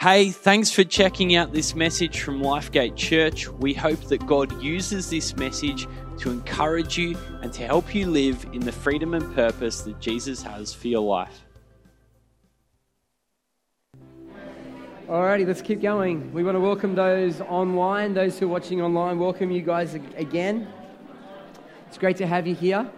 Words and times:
Hey, 0.00 0.30
thanks 0.30 0.70
for 0.70 0.84
checking 0.84 1.34
out 1.34 1.52
this 1.52 1.74
message 1.74 2.20
from 2.20 2.40
Lifegate 2.40 2.94
Church. 2.94 3.48
We 3.48 3.74
hope 3.74 4.00
that 4.02 4.24
God 4.28 4.62
uses 4.62 5.10
this 5.10 5.36
message 5.36 5.88
to 6.18 6.30
encourage 6.30 6.96
you 6.96 7.18
and 7.42 7.52
to 7.54 7.66
help 7.66 7.92
you 7.92 8.06
live 8.06 8.46
in 8.52 8.60
the 8.60 8.70
freedom 8.70 9.14
and 9.14 9.34
purpose 9.34 9.80
that 9.80 9.98
Jesus 9.98 10.40
has 10.40 10.72
for 10.72 10.86
your 10.86 11.00
life. 11.00 11.44
Alrighty, 15.08 15.44
let's 15.44 15.62
keep 15.62 15.82
going. 15.82 16.32
We 16.32 16.44
want 16.44 16.54
to 16.54 16.60
welcome 16.60 16.94
those 16.94 17.40
online, 17.40 18.14
those 18.14 18.38
who 18.38 18.46
are 18.46 18.50
watching 18.50 18.80
online. 18.80 19.18
Welcome 19.18 19.50
you 19.50 19.62
guys 19.62 19.94
again. 19.94 20.72
It's 21.88 21.98
great 21.98 22.18
to 22.18 22.26
have 22.28 22.46
you 22.46 22.54
here. 22.54 22.88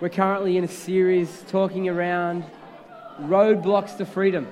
We're 0.00 0.08
currently 0.08 0.56
in 0.56 0.64
a 0.64 0.68
series 0.68 1.44
talking 1.46 1.88
around 1.88 2.44
roadblocks 3.20 3.96
to 3.98 4.04
freedom. 4.04 4.48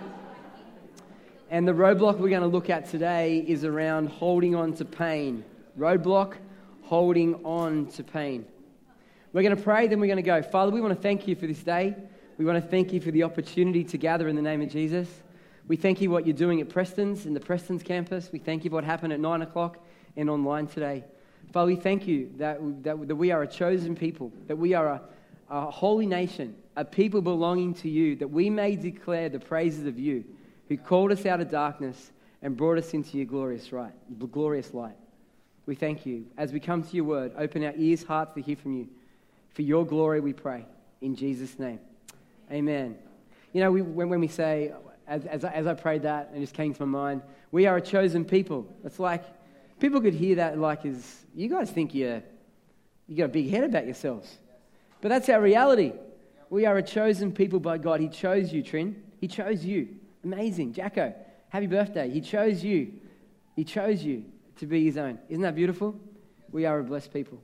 And 1.51 1.67
the 1.67 1.73
roadblock 1.73 2.19
we're 2.19 2.29
going 2.29 2.43
to 2.43 2.47
look 2.47 2.71
at 2.71 2.89
today 2.89 3.45
is 3.45 3.65
around 3.65 4.09
holding 4.09 4.55
on 4.55 4.73
to 4.75 4.85
pain. 4.85 5.43
Roadblock, 5.77 6.37
holding 6.83 7.45
on 7.45 7.87
to 7.87 8.05
pain. 8.05 8.47
We're 9.33 9.43
going 9.43 9.57
to 9.57 9.61
pray, 9.61 9.89
then 9.89 9.99
we're 9.99 10.07
going 10.07 10.19
to 10.19 10.23
go. 10.23 10.43
Father, 10.43 10.71
we 10.71 10.81
want 10.81 10.95
to 10.95 11.03
thank 11.03 11.27
you 11.27 11.35
for 11.35 11.49
this 11.49 11.59
day. 11.65 11.97
We 12.39 12.45
want 12.45 12.63
to 12.63 12.71
thank 12.71 12.93
you 12.93 13.01
for 13.01 13.11
the 13.11 13.25
opportunity 13.25 13.83
to 13.83 13.99
gather 13.99 14.29
in 14.29 14.37
the 14.37 14.43
name 14.43 14.63
of 14.63 14.69
Jesus. 14.69 15.09
We 15.67 15.75
thank 15.75 16.01
you 16.01 16.09
what 16.09 16.25
you're 16.25 16.37
doing 16.37 16.61
at 16.61 16.69
Preston's, 16.69 17.27
in 17.27 17.35
the 17.35 17.41
Preston's 17.41 17.83
campus. 17.83 18.31
We 18.31 18.39
thank 18.39 18.63
you 18.63 18.71
for 18.71 18.77
what 18.77 18.85
happened 18.85 19.13
at 19.13 19.19
9 19.19 19.43
o'clock 19.43 19.85
and 20.17 20.31
online 20.31 20.69
today. 20.69 21.03
Father, 21.53 21.67
we 21.67 21.77
thank 21.77 22.07
you 22.07 22.31
that, 22.37 22.61
that, 22.85 23.09
that 23.09 23.17
we 23.17 23.33
are 23.33 23.43
a 23.43 23.49
chosen 23.49 23.97
people, 23.97 24.31
that 24.47 24.57
we 24.57 24.75
are 24.75 24.87
a, 24.87 25.03
a 25.51 25.69
holy 25.69 26.07
nation, 26.07 26.55
a 26.77 26.85
people 26.85 27.21
belonging 27.21 27.75
to 27.75 27.89
you, 27.89 28.15
that 28.17 28.29
we 28.29 28.51
may 28.51 28.77
declare 28.77 29.29
the 29.29 29.41
praises 29.41 29.85
of 29.87 29.99
you 29.99 30.23
who 30.71 30.77
called 30.77 31.11
us 31.11 31.27
out 31.27 31.41
of 31.41 31.51
darkness 31.51 32.13
and 32.43 32.57
brought 32.57 32.79
us 32.79 32.95
into 32.95 33.17
your 33.17 33.27
glorious, 33.27 33.73
right, 33.73 33.93
glorious 34.31 34.73
light. 34.73 34.95
We 35.67 35.75
thank 35.75 36.07
you. 36.07 36.27
As 36.39 36.53
we 36.53 36.61
come 36.61 36.85
to 36.85 36.97
your 36.97 37.05
word, 37.05 37.33
open 37.37 37.65
our 37.65 37.75
ears, 37.77 38.05
hearts 38.05 38.35
to 38.37 38.41
hear 38.41 38.55
from 38.55 38.77
you. 38.77 38.89
For 39.51 39.63
your 39.63 39.85
glory, 39.85 40.21
we 40.21 40.33
pray. 40.33 40.65
In 41.01 41.17
Jesus' 41.17 41.59
name. 41.59 41.81
Amen. 42.53 42.97
You 43.53 43.63
know, 43.63 43.73
we, 43.73 43.83
when, 43.83 44.11
when 44.11 44.21
we 44.21 44.29
say, 44.29 44.73
as, 45.09 45.27
as, 45.27 45.45
as 45.45 45.67
I 45.67 45.75
prayed 45.75 46.03
that, 46.03 46.29
and 46.29 46.37
it 46.37 46.41
just 46.41 46.55
came 46.55 46.73
to 46.73 46.87
my 46.87 46.99
mind, 46.99 47.23
we 47.51 47.67
are 47.67 47.79
a 47.79 47.83
chosen 47.83 48.25
people. 48.25 48.65
It's 48.85 49.01
like, 49.01 49.25
people 49.81 50.01
could 50.01 50.15
hear 50.15 50.37
that 50.37 50.57
like, 50.57 50.87
is, 50.87 51.27
you 51.35 51.49
guys 51.49 51.69
think 51.69 51.97
you're, 51.97 52.23
you 53.09 53.17
got 53.17 53.25
a 53.25 53.29
big 53.29 53.51
head 53.51 53.65
about 53.65 53.87
yourselves. 53.87 54.39
But 55.01 55.09
that's 55.09 55.29
our 55.31 55.41
reality. 55.41 55.95
We 56.49 56.65
are 56.65 56.77
a 56.77 56.83
chosen 56.83 57.33
people 57.33 57.59
by 57.59 57.79
God. 57.79 57.99
He 57.99 58.09
chose 58.09 58.53
you, 58.53 58.63
Trin. 58.63 59.03
He 59.21 59.27
chose 59.27 59.65
you. 59.65 59.97
Amazing. 60.25 60.73
Jacko, 60.73 61.15
happy 61.49 61.67
birthday. 61.67 62.11
He 62.11 62.21
chose 62.21 62.63
you. 62.63 62.93
He 63.57 63.65
chose 63.65 64.03
you 64.03 64.25
to 64.59 64.67
be 64.67 64.85
his 64.85 64.97
own. 64.97 65.19
Isn't 65.29 65.43
that 65.43 65.55
beautiful? 65.55 65.99
We 66.51 66.67
are 66.67 66.79
a 66.79 66.85
blessed 66.85 67.13
people. 67.13 67.41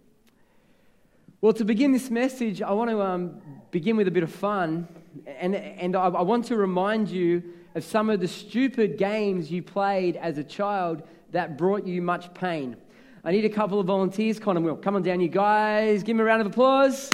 Well, 1.41 1.53
to 1.55 1.65
begin 1.65 1.93
this 1.93 2.11
message, 2.11 2.63
I 2.63 2.73
want 2.73 2.91
to 2.91 3.03
um, 3.03 3.41
begin 3.71 3.97
with 3.97 4.09
a 4.09 4.11
bit 4.11 4.23
of 4.23 4.33
fun. 4.33 4.89
And, 5.27 5.55
and 5.55 5.95
I, 5.95 6.07
I 6.07 6.23
want 6.23 6.47
to 6.47 6.57
remind 6.57 7.09
you 7.09 7.43
of 7.75 7.85
some 7.85 8.11
of 8.11 8.21
the 8.21 8.29
stupid 8.29 8.99
games 8.99 9.51
you 9.51 9.63
played 9.63 10.17
as 10.17 10.39
a 10.39 10.45
child 10.45 11.03
that 11.33 11.59
brought 11.59 11.87
you 11.87 12.01
much 12.01 12.33
pain. 12.35 12.77
I 13.23 13.33
need 13.33 13.45
a 13.45 13.51
couple 13.51 13.81
of 13.81 13.87
volunteers. 13.87 14.39
Con 14.39 14.57
and 14.57 14.65
Will, 14.65 14.77
come 14.77 14.97
on 14.97 15.03
down, 15.03 15.21
you 15.21 15.29
guys. 15.29 16.03
Give 16.03 16.17
me 16.17 16.23
a 16.23 16.25
round 16.25 16.41
of 16.41 16.47
applause. 16.47 17.11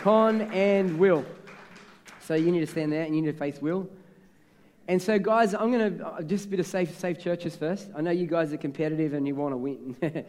Con 0.00 0.42
and 0.52 0.98
Will. 0.98 1.24
So 2.30 2.36
you 2.36 2.52
need 2.52 2.60
to 2.60 2.66
stand 2.68 2.92
there 2.92 3.02
and 3.02 3.12
you 3.12 3.22
need 3.22 3.32
to 3.32 3.36
face 3.36 3.60
Will. 3.60 3.88
And 4.86 5.02
so, 5.02 5.18
guys, 5.18 5.52
I'm 5.52 5.72
going 5.72 5.98
to 5.98 6.06
uh, 6.06 6.22
just 6.22 6.44
a 6.44 6.48
bit 6.48 6.60
of 6.60 6.66
safe, 6.68 6.96
safe 6.96 7.18
churches 7.18 7.56
first. 7.56 7.90
I 7.92 8.02
know 8.02 8.12
you 8.12 8.28
guys 8.28 8.52
are 8.52 8.56
competitive 8.56 9.14
and 9.14 9.26
you 9.26 9.34
want 9.34 9.52
to 9.52 9.56
win. 9.56 9.96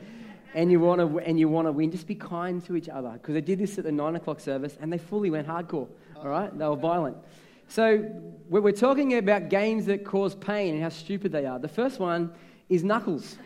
and 0.56 0.72
you 0.72 0.80
want 0.80 1.00
to 1.00 1.20
and 1.20 1.40
you 1.40 1.48
want 1.48 1.68
to 1.68 1.72
win. 1.72 1.92
Just 1.92 2.08
be 2.08 2.16
kind 2.16 2.66
to 2.66 2.76
each 2.76 2.90
other 2.90 3.12
because 3.12 3.36
they 3.36 3.42
did 3.42 3.60
this 3.60 3.78
at 3.78 3.84
the 3.84 3.92
nine 3.92 4.16
o'clock 4.16 4.40
service 4.40 4.76
and 4.82 4.92
they 4.92 4.98
fully 4.98 5.30
went 5.30 5.48
hardcore. 5.48 5.90
All 6.16 6.28
right, 6.28 6.58
they 6.58 6.68
were 6.68 6.76
violent. 6.76 7.18
So 7.68 8.04
we're 8.50 8.72
talking 8.72 9.16
about 9.20 9.50
games 9.50 9.86
that 9.86 10.04
cause 10.04 10.34
pain 10.34 10.74
and 10.74 10.82
how 10.82 10.90
stupid 10.90 11.32
they 11.32 11.46
are. 11.46 11.60
The 11.60 11.68
first 11.68 12.00
one 12.00 12.34
is 12.68 12.84
knuckles. 12.84 13.38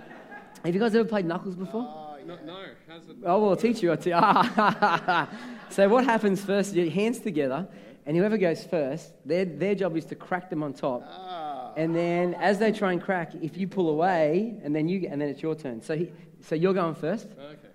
Have 0.62 0.74
you 0.74 0.78
guys 0.78 0.94
ever 0.94 1.08
played 1.08 1.24
knuckles 1.24 1.56
before? 1.56 1.88
Uh, 1.88 2.04
no, 2.26 2.38
no. 2.44 2.64
How's 2.86 3.08
it? 3.08 3.16
Oh, 3.24 3.38
well, 3.38 3.50
I'll 3.50 3.56
teach 3.56 3.82
you. 3.82 3.90
I'll 3.90 3.96
teach 3.96 4.12
so 5.70 5.88
what 5.88 6.04
happens 6.04 6.44
first? 6.44 6.74
Your 6.74 6.90
hands 6.90 7.18
together, 7.18 7.66
and 8.06 8.16
whoever 8.16 8.36
goes 8.36 8.64
first, 8.64 9.12
their, 9.24 9.44
their 9.44 9.74
job 9.74 9.96
is 9.96 10.04
to 10.06 10.14
crack 10.14 10.50
them 10.50 10.62
on 10.62 10.74
top. 10.74 11.02
Ah. 11.06 11.72
And 11.76 11.94
then 11.94 12.34
as 12.34 12.58
they 12.58 12.70
try 12.70 12.92
and 12.92 13.02
crack, 13.02 13.34
if 13.40 13.56
you 13.56 13.66
pull 13.66 13.88
away, 13.88 14.56
and 14.62 14.74
then 14.74 14.88
you 14.88 15.08
and 15.10 15.20
then 15.20 15.28
it's 15.28 15.42
your 15.42 15.54
turn. 15.54 15.82
So 15.82 15.96
he, 15.96 16.10
so 16.42 16.54
you're 16.54 16.74
going 16.74 16.94
first. 16.94 17.26
Okay. 17.26 17.68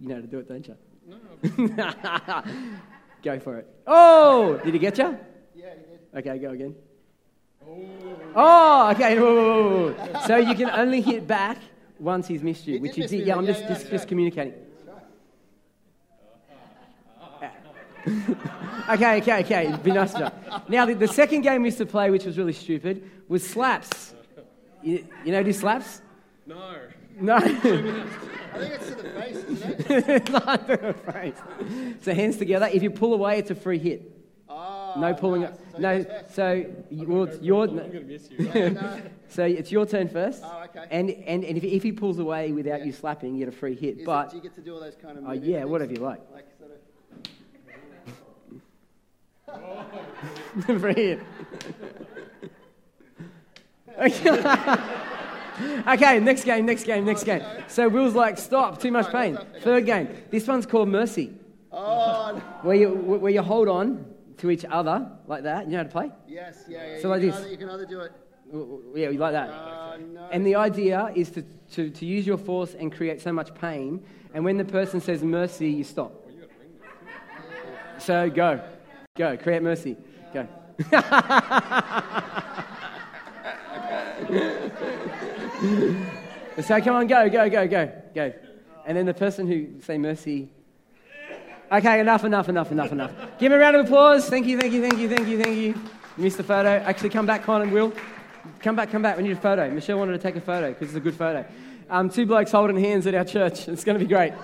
You 0.00 0.08
know 0.08 0.14
how 0.16 0.20
to 0.22 0.26
do 0.26 0.38
it, 0.38 0.48
don't 0.48 0.66
you? 0.66 0.76
No. 1.06 2.42
go 3.22 3.38
for 3.38 3.58
it. 3.58 3.66
Oh, 3.86 4.60
did 4.64 4.74
he 4.74 4.80
get 4.80 4.98
you? 4.98 5.18
Yeah, 5.54 5.74
you 5.74 5.86
did. 5.86 6.26
Okay, 6.26 6.38
go 6.38 6.50
again. 6.50 6.74
Oh. 7.66 7.88
Oh, 8.34 8.90
okay. 8.92 9.18
Whoa, 9.18 9.34
whoa, 9.34 9.92
whoa. 9.92 10.20
So 10.26 10.36
you 10.36 10.54
can 10.54 10.70
only 10.70 11.00
hit 11.00 11.26
back 11.26 11.58
once 11.98 12.26
he's 12.26 12.42
missed 12.42 12.66
you, 12.66 12.74
He 12.74 12.80
which 12.80 12.96
you 12.96 13.06
did. 13.06 13.26
Yeah, 13.26 13.36
I'm 13.36 13.44
yeah, 13.44 13.52
just, 13.52 13.62
yeah, 13.62 13.68
just, 13.68 13.84
yeah. 13.84 13.90
just 13.90 14.08
communicating. 14.08 14.54
Okay, 18.06 19.18
okay, 19.18 19.40
okay. 19.40 19.66
It'd 19.68 19.82
Be 19.82 19.92
nice 19.92 20.12
to 20.12 20.28
her. 20.30 20.62
Now, 20.68 20.86
the, 20.86 20.94
the 20.94 21.08
second 21.08 21.42
game 21.42 21.62
we 21.62 21.68
used 21.68 21.78
to 21.78 21.86
play, 21.86 22.10
which 22.10 22.24
was 22.24 22.38
really 22.38 22.52
stupid, 22.52 23.08
was 23.28 23.46
slaps. 23.46 24.14
You, 24.82 25.06
you 25.24 25.32
know, 25.32 25.42
do 25.42 25.52
slaps? 25.52 26.00
No. 26.46 26.76
No. 27.20 27.34
I 27.36 27.40
think 27.40 28.74
it's 28.74 28.86
to 28.88 28.94
the 28.94 29.10
face, 29.10 29.36
isn't 29.36 30.08
it? 30.08 30.30
Not 30.32 30.66
to 30.68 30.76
the 30.76 31.12
face. 31.12 31.34
So 32.02 32.14
hands 32.14 32.36
together. 32.36 32.68
If 32.72 32.82
you 32.82 32.90
pull 32.90 33.12
away, 33.12 33.38
it's 33.38 33.50
a 33.50 33.54
free 33.54 33.78
hit. 33.78 34.14
Oh, 34.48 34.94
No 34.96 35.12
pulling. 35.14 35.42
nice. 35.42 35.54
So 35.68 35.78
no. 35.78 35.96
he 35.98 36.02
goes 36.04 36.06
first. 36.06 36.34
So 36.34 36.52
you- 36.90 37.06
well, 37.08 37.24
it's 37.24 37.42
your. 37.42 37.64
I'm 37.64 37.76
going 37.76 37.90
to 37.92 38.00
miss 38.02 38.30
you. 38.30 38.38
No. 38.70 38.80
Uh, 38.80 39.00
so 39.28 39.44
it's 39.44 39.70
your 39.70 39.84
turn 39.84 40.08
first. 40.08 40.42
Oh, 40.44 40.64
okay. 40.64 40.86
And 40.90 41.10
and, 41.10 41.44
and 41.44 41.58
if, 41.58 41.64
if 41.64 41.82
he 41.82 41.92
pulls 41.92 42.18
away 42.18 42.50
without 42.52 42.80
Yeah. 42.80 42.86
you 42.86 42.92
slapping, 42.92 43.34
you 43.34 43.44
get 43.44 43.52
a 43.54 43.56
free 43.56 43.74
hit. 43.74 43.98
Is 43.98 44.06
but 44.06 44.28
it, 44.28 44.30
do 44.30 44.36
you 44.38 44.42
get 44.42 44.54
to 44.54 44.60
do 44.62 44.74
all 44.74 44.80
those 44.80 44.96
kind 44.96 45.18
of 45.18 45.24
oh 45.26 45.32
yeah, 45.32 45.64
whatever 45.64 45.92
you 45.92 46.00
like. 46.00 46.20
Like 46.32 46.46
free 50.80 50.94
hit. 50.94 51.20
okay. 55.88 56.20
next 56.20 56.44
game, 56.44 56.66
next 56.66 56.84
game, 56.84 57.04
next 57.04 57.24
game. 57.24 57.42
So 57.66 57.88
Will's 57.88 58.14
like, 58.14 58.38
stop, 58.38 58.80
too 58.80 58.92
much 58.92 59.10
pain. 59.10 59.34
what's 59.34 59.44
up? 59.44 59.50
Okay. 59.54 59.64
Third 59.64 59.86
game. 59.86 60.08
This 60.30 60.46
one's 60.46 60.66
called 60.66 60.88
Mercy, 60.88 61.32
oh, 61.72 62.36
where 62.62 62.76
you 62.76 62.90
where 62.90 63.32
you 63.32 63.42
hold 63.42 63.68
on 63.68 64.04
to 64.38 64.50
each 64.50 64.64
other 64.64 65.10
like 65.26 65.42
that. 65.42 65.66
You 65.66 65.72
know 65.72 65.78
how 65.78 65.82
to 65.84 65.88
play? 65.88 66.12
yes, 66.28 66.64
yeah, 66.68 66.94
yeah. 66.94 67.00
So 67.00 67.08
you 67.08 67.08
like 67.08 67.20
can 67.20 67.30
this. 67.30 67.38
Either, 67.38 67.48
you 67.50 67.56
can 67.56 67.70
either 67.70 67.86
do 67.86 68.00
it. 68.00 68.12
Yeah, 68.94 69.10
you 69.10 69.18
like 69.18 69.32
that. 69.32 69.50
Oh, 69.50 69.96
no. 69.98 70.28
And 70.30 70.46
the 70.46 70.54
idea 70.54 71.12
is 71.14 71.30
to, 71.32 71.42
to, 71.72 71.90
to 71.90 72.06
use 72.06 72.26
your 72.26 72.38
force 72.38 72.74
and 72.74 72.94
create 72.94 73.20
so 73.20 73.32
much 73.32 73.54
pain. 73.54 74.02
And 74.32 74.44
when 74.44 74.56
the 74.56 74.64
person 74.64 75.00
says 75.00 75.22
mercy, 75.22 75.70
you 75.70 75.84
stop. 75.84 76.12
So 77.98 78.30
go. 78.30 78.62
Go. 79.18 79.36
Create 79.36 79.62
mercy. 79.62 79.96
Go. 80.32 80.46
so 86.62 86.80
come 86.80 86.94
on, 86.94 87.08
go, 87.08 87.28
go, 87.28 87.50
go, 87.50 87.66
go, 87.66 87.92
go. 88.14 88.32
And 88.86 88.96
then 88.96 89.06
the 89.06 89.14
person 89.14 89.48
who 89.48 89.80
say 89.82 89.98
mercy. 89.98 90.48
Okay, 91.72 91.98
enough, 91.98 92.22
enough, 92.22 92.48
enough, 92.48 92.70
enough, 92.70 92.92
enough. 92.92 93.10
Give 93.40 93.50
me 93.50 93.56
a 93.56 93.60
round 93.60 93.74
of 93.74 93.86
applause. 93.86 94.30
Thank 94.30 94.46
you, 94.46 94.56
thank 94.56 94.72
you, 94.72 94.82
thank 94.82 94.98
you, 94.98 95.08
thank 95.08 95.26
you, 95.26 95.42
thank 95.42 95.56
you. 95.56 95.74
You 96.16 96.24
missed 96.24 96.36
the 96.36 96.44
photo. 96.44 96.68
Actually, 96.68 97.10
come 97.10 97.26
back, 97.26 97.42
Con 97.42 97.62
and 97.62 97.72
Will. 97.72 97.92
Come 98.60 98.76
back, 98.76 98.92
come 98.92 99.02
back. 99.02 99.16
We 99.16 99.24
need 99.24 99.32
a 99.32 99.36
photo. 99.36 99.68
Michelle 99.68 99.98
wanted 99.98 100.12
to 100.12 100.18
take 100.18 100.36
a 100.36 100.40
photo 100.40 100.68
because 100.68 100.90
it's 100.90 100.96
a 100.96 101.00
good 101.00 101.16
photo. 101.16 101.44
Um, 101.90 102.08
two 102.08 102.24
blokes 102.24 102.52
holding 102.52 102.78
hands 102.78 103.04
at 103.08 103.16
our 103.16 103.24
church. 103.24 103.66
It's 103.66 103.82
going 103.82 103.98
to 103.98 104.04
be 104.04 104.08
great. 104.08 104.32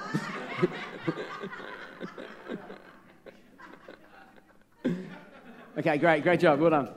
okay, 5.78 5.98
great, 5.98 6.22
great 6.22 6.40
job. 6.40 6.60
Well 6.60 6.70
done. 6.70 6.90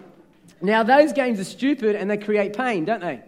Now, 0.61 0.83
those 0.83 1.13
games 1.13 1.39
are 1.39 1.43
stupid 1.43 1.95
and 1.95 2.09
they 2.09 2.17
create 2.17 2.55
pain, 2.55 2.85
don't 2.85 3.01
they? 3.01 3.21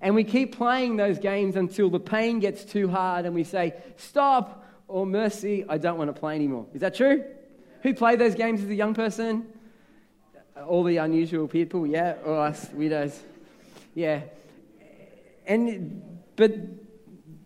And 0.00 0.14
we 0.14 0.24
keep 0.24 0.56
playing 0.56 0.96
those 0.96 1.18
games 1.18 1.56
until 1.56 1.90
the 1.90 2.00
pain 2.00 2.40
gets 2.40 2.64
too 2.64 2.88
hard 2.88 3.24
and 3.24 3.34
we 3.34 3.44
say, 3.44 3.74
stop, 3.96 4.64
or 4.88 5.06
mercy, 5.06 5.64
I 5.68 5.78
don't 5.78 5.98
want 5.98 6.14
to 6.14 6.18
play 6.18 6.34
anymore. 6.34 6.66
Is 6.72 6.80
that 6.80 6.94
true? 6.94 7.24
Who 7.82 7.94
played 7.94 8.18
those 8.18 8.34
games 8.34 8.62
as 8.62 8.68
a 8.68 8.74
young 8.74 8.94
person? 8.94 9.46
All 10.66 10.82
the 10.82 10.96
unusual 10.96 11.46
people, 11.46 11.86
yeah, 11.86 12.16
or 12.24 12.38
us 12.40 12.68
widows, 12.72 13.22
yeah. 13.94 14.22
And 15.46 16.02
but 16.34 16.52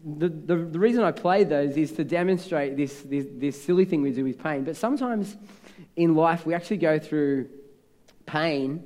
the, 0.05 0.29
the, 0.29 0.57
the 0.57 0.79
reason 0.79 1.05
I 1.05 1.13
play 1.13 1.45
those 1.45 1.77
is 1.77 1.93
to 1.93 2.05
demonstrate 2.05 2.77
this, 2.77 3.03
this 3.03 3.27
this 3.35 3.63
silly 3.63 3.85
thing 3.85 4.01
we 4.01 4.13
do 4.13 4.25
with 4.25 4.43
pain. 4.43 4.65
But 4.65 4.77
sometimes 4.77 5.37
in 5.97 6.15
life 6.15 6.47
we 6.47 6.55
actually 6.55 6.79
go 6.79 6.99
through 6.99 7.49
pain 8.27 8.85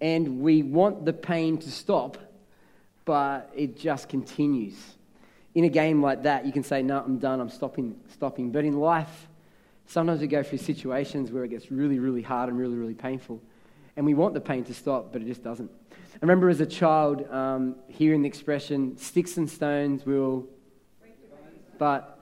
And 0.00 0.40
we 0.40 0.62
want 0.62 1.04
the 1.04 1.12
pain 1.12 1.58
to 1.58 1.70
stop, 1.70 2.18
but 3.04 3.50
it 3.56 3.78
just 3.78 4.08
continues. 4.08 4.76
In 5.54 5.64
a 5.64 5.70
game 5.70 6.02
like 6.02 6.24
that, 6.24 6.44
you 6.44 6.52
can 6.52 6.62
say, 6.62 6.82
No, 6.82 6.98
I'm 7.00 7.18
done, 7.18 7.40
I'm 7.40 7.48
stopping, 7.48 7.96
stopping. 8.12 8.50
But 8.50 8.64
in 8.64 8.78
life, 8.78 9.28
sometimes 9.86 10.20
we 10.20 10.26
go 10.26 10.42
through 10.42 10.58
situations 10.58 11.32
where 11.32 11.44
it 11.44 11.48
gets 11.48 11.70
really, 11.70 11.98
really 11.98 12.22
hard 12.22 12.50
and 12.50 12.58
really, 12.58 12.76
really 12.76 12.94
painful. 12.94 13.40
And 13.96 14.04
we 14.04 14.12
want 14.12 14.34
the 14.34 14.40
pain 14.40 14.64
to 14.64 14.74
stop, 14.74 15.12
but 15.12 15.22
it 15.22 15.26
just 15.26 15.42
doesn't. 15.42 15.70
I 15.90 16.18
remember 16.20 16.50
as 16.50 16.60
a 16.60 16.66
child 16.66 17.26
um, 17.30 17.76
hearing 17.88 18.22
the 18.22 18.28
expression, 18.28 18.98
sticks 18.98 19.38
and 19.38 19.48
stones 19.48 20.04
will. 20.04 20.46
But 21.78 22.18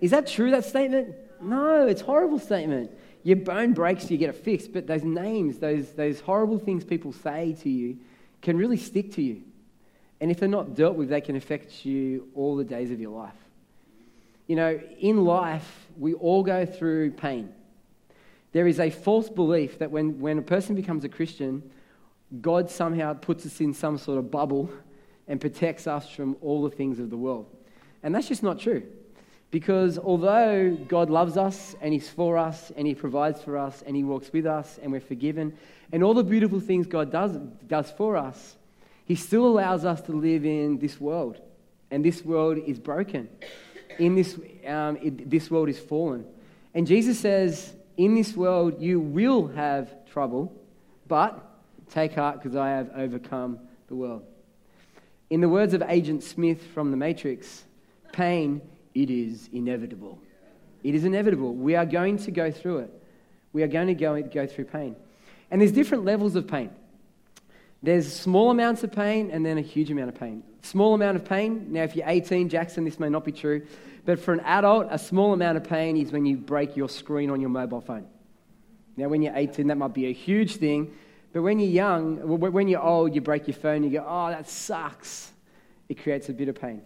is 0.00 0.12
that 0.12 0.28
true, 0.28 0.52
that 0.52 0.64
statement? 0.64 1.14
No, 1.40 1.86
it's 1.86 2.02
a 2.02 2.04
horrible 2.04 2.38
statement. 2.38 2.90
Your 3.22 3.36
bone 3.36 3.72
breaks, 3.72 4.10
you 4.10 4.16
get 4.16 4.30
it 4.30 4.36
fixed, 4.36 4.72
but 4.72 4.86
those 4.86 5.04
names, 5.04 5.58
those, 5.58 5.92
those 5.92 6.20
horrible 6.20 6.58
things 6.58 6.84
people 6.84 7.12
say 7.12 7.56
to 7.62 7.68
you, 7.68 7.98
can 8.40 8.56
really 8.56 8.76
stick 8.76 9.12
to 9.12 9.22
you. 9.22 9.42
And 10.20 10.30
if 10.30 10.40
they're 10.40 10.48
not 10.48 10.74
dealt 10.74 10.96
with, 10.96 11.08
they 11.08 11.20
can 11.20 11.36
affect 11.36 11.84
you 11.84 12.28
all 12.34 12.56
the 12.56 12.64
days 12.64 12.90
of 12.90 13.00
your 13.00 13.16
life. 13.16 13.34
You 14.46 14.56
know, 14.56 14.80
in 14.98 15.24
life, 15.24 15.86
we 15.98 16.14
all 16.14 16.42
go 16.42 16.66
through 16.66 17.12
pain. 17.12 17.52
There 18.52 18.66
is 18.66 18.80
a 18.80 18.90
false 18.90 19.28
belief 19.28 19.78
that 19.78 19.90
when, 19.90 20.18
when 20.20 20.38
a 20.38 20.42
person 20.42 20.74
becomes 20.74 21.04
a 21.04 21.08
Christian, 21.08 21.70
God 22.40 22.70
somehow 22.70 23.14
puts 23.14 23.46
us 23.46 23.60
in 23.60 23.74
some 23.74 23.98
sort 23.98 24.18
of 24.18 24.30
bubble 24.30 24.70
and 25.28 25.40
protects 25.40 25.86
us 25.86 26.08
from 26.10 26.36
all 26.40 26.62
the 26.62 26.74
things 26.74 26.98
of 26.98 27.10
the 27.10 27.16
world. 27.16 27.46
And 28.02 28.14
that's 28.14 28.28
just 28.28 28.42
not 28.42 28.58
true. 28.58 28.82
Because 29.50 29.98
although 29.98 30.76
God 30.88 31.10
loves 31.10 31.36
us 31.36 31.74
and 31.80 31.92
He's 31.92 32.08
for 32.08 32.38
us 32.38 32.70
and 32.76 32.86
He 32.86 32.94
provides 32.94 33.42
for 33.42 33.58
us 33.58 33.82
and 33.84 33.96
He 33.96 34.04
walks 34.04 34.32
with 34.32 34.46
us 34.46 34.78
and 34.80 34.92
we're 34.92 35.00
forgiven 35.00 35.56
and 35.92 36.04
all 36.04 36.14
the 36.14 36.22
beautiful 36.22 36.60
things 36.60 36.86
God 36.86 37.10
does, 37.10 37.36
does 37.66 37.90
for 37.90 38.16
us, 38.16 38.56
He 39.04 39.16
still 39.16 39.46
allows 39.46 39.84
us 39.84 40.00
to 40.02 40.12
live 40.12 40.44
in 40.44 40.78
this 40.78 41.00
world. 41.00 41.40
And 41.90 42.04
this 42.04 42.24
world 42.24 42.58
is 42.58 42.78
broken. 42.78 43.28
In 43.98 44.14
this, 44.14 44.38
um, 44.66 44.96
it, 45.02 45.28
this 45.28 45.50
world 45.50 45.68
is 45.68 45.78
fallen. 45.78 46.24
And 46.72 46.86
Jesus 46.86 47.18
says, 47.18 47.74
In 47.96 48.14
this 48.14 48.36
world 48.36 48.80
you 48.80 49.00
will 49.00 49.48
have 49.48 50.06
trouble, 50.06 50.52
but 51.08 51.44
take 51.90 52.14
heart 52.14 52.40
because 52.40 52.54
I 52.54 52.70
have 52.70 52.90
overcome 52.94 53.58
the 53.88 53.96
world. 53.96 54.24
In 55.28 55.40
the 55.40 55.48
words 55.48 55.74
of 55.74 55.82
Agent 55.88 56.22
Smith 56.22 56.64
from 56.68 56.92
The 56.92 56.96
Matrix, 56.96 57.64
pain 58.12 58.60
it 58.94 59.10
is 59.10 59.48
inevitable. 59.52 60.18
It 60.82 60.94
is 60.94 61.04
inevitable. 61.04 61.54
We 61.54 61.76
are 61.76 61.86
going 61.86 62.18
to 62.18 62.30
go 62.30 62.50
through 62.50 62.78
it. 62.78 63.02
We 63.52 63.62
are 63.62 63.68
going 63.68 63.88
to 63.88 63.94
go, 63.94 64.20
go 64.22 64.46
through 64.46 64.66
pain. 64.66 64.96
And 65.50 65.60
there's 65.60 65.72
different 65.72 66.04
levels 66.04 66.36
of 66.36 66.46
pain. 66.46 66.70
There's 67.82 68.12
small 68.12 68.50
amounts 68.50 68.84
of 68.84 68.92
pain 68.92 69.30
and 69.30 69.44
then 69.44 69.58
a 69.58 69.62
huge 69.62 69.90
amount 69.90 70.10
of 70.10 70.14
pain. 70.14 70.42
Small 70.62 70.94
amount 70.94 71.16
of 71.16 71.24
pain, 71.24 71.72
now 71.72 71.82
if 71.82 71.96
you're 71.96 72.08
18, 72.08 72.48
Jackson, 72.48 72.84
this 72.84 73.00
may 73.00 73.08
not 73.08 73.24
be 73.24 73.32
true, 73.32 73.66
but 74.04 74.20
for 74.20 74.32
an 74.34 74.40
adult, 74.40 74.88
a 74.90 74.98
small 74.98 75.32
amount 75.32 75.56
of 75.56 75.64
pain 75.64 75.96
is 75.96 76.12
when 76.12 76.26
you 76.26 76.36
break 76.36 76.76
your 76.76 76.88
screen 76.88 77.30
on 77.30 77.40
your 77.40 77.50
mobile 77.50 77.80
phone. 77.80 78.06
Now, 78.96 79.08
when 79.08 79.22
you're 79.22 79.34
18, 79.34 79.68
that 79.68 79.76
might 79.76 79.94
be 79.94 80.06
a 80.06 80.12
huge 80.12 80.56
thing, 80.56 80.94
but 81.32 81.42
when 81.42 81.58
you're 81.58 81.70
young, 81.70 82.16
when 82.16 82.68
you're 82.68 82.82
old, 82.82 83.14
you 83.14 83.20
break 83.20 83.46
your 83.46 83.56
phone, 83.56 83.82
you 83.82 83.90
go, 83.90 84.04
oh, 84.06 84.28
that 84.28 84.48
sucks. 84.48 85.32
It 85.88 86.02
creates 86.02 86.28
a 86.28 86.32
bit 86.32 86.48
of 86.48 86.60
pain. 86.60 86.82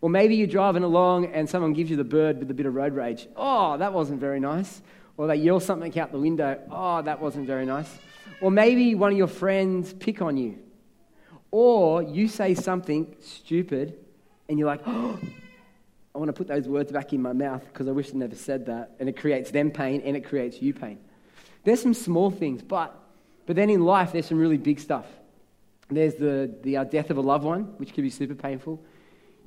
Or 0.00 0.08
maybe 0.08 0.36
you're 0.36 0.46
driving 0.46 0.84
along 0.84 1.26
and 1.26 1.48
someone 1.48 1.72
gives 1.72 1.90
you 1.90 1.96
the 1.96 2.04
bird 2.04 2.38
with 2.38 2.50
a 2.50 2.54
bit 2.54 2.66
of 2.66 2.74
road 2.74 2.94
rage. 2.94 3.26
Oh, 3.36 3.76
that 3.78 3.92
wasn't 3.92 4.20
very 4.20 4.38
nice. 4.38 4.80
Or 5.16 5.26
they 5.26 5.36
yell 5.36 5.58
something 5.58 5.98
out 5.98 6.12
the 6.12 6.18
window. 6.18 6.60
Oh, 6.70 7.02
that 7.02 7.20
wasn't 7.20 7.46
very 7.46 7.66
nice. 7.66 7.90
Or 8.40 8.50
maybe 8.50 8.94
one 8.94 9.10
of 9.10 9.18
your 9.18 9.26
friends 9.26 9.92
pick 9.92 10.22
on 10.22 10.36
you. 10.36 10.58
Or 11.50 12.02
you 12.02 12.28
say 12.28 12.54
something 12.54 13.16
stupid 13.20 13.98
and 14.48 14.58
you're 14.58 14.68
like, 14.68 14.82
oh, 14.86 15.18
I 16.14 16.18
want 16.18 16.28
to 16.28 16.32
put 16.32 16.48
those 16.48 16.68
words 16.68 16.90
back 16.92 17.12
in 17.12 17.20
my 17.20 17.32
mouth 17.32 17.64
because 17.64 17.86
I 17.88 17.92
wish 17.92 18.10
I 18.12 18.16
never 18.16 18.34
said 18.34 18.66
that. 18.66 18.92
And 19.00 19.08
it 19.08 19.16
creates 19.16 19.50
them 19.50 19.70
pain 19.70 20.00
and 20.04 20.16
it 20.16 20.24
creates 20.24 20.62
you 20.62 20.74
pain. 20.74 20.98
There's 21.64 21.82
some 21.82 21.94
small 21.94 22.30
things, 22.30 22.62
but, 22.62 22.96
but 23.46 23.56
then 23.56 23.68
in 23.68 23.84
life, 23.84 24.12
there's 24.12 24.26
some 24.26 24.38
really 24.38 24.56
big 24.56 24.78
stuff. 24.78 25.06
There's 25.90 26.14
the, 26.14 26.54
the 26.62 26.84
death 26.90 27.10
of 27.10 27.16
a 27.16 27.20
loved 27.20 27.44
one, 27.44 27.62
which 27.78 27.92
can 27.92 28.04
be 28.04 28.10
super 28.10 28.34
painful. 28.34 28.82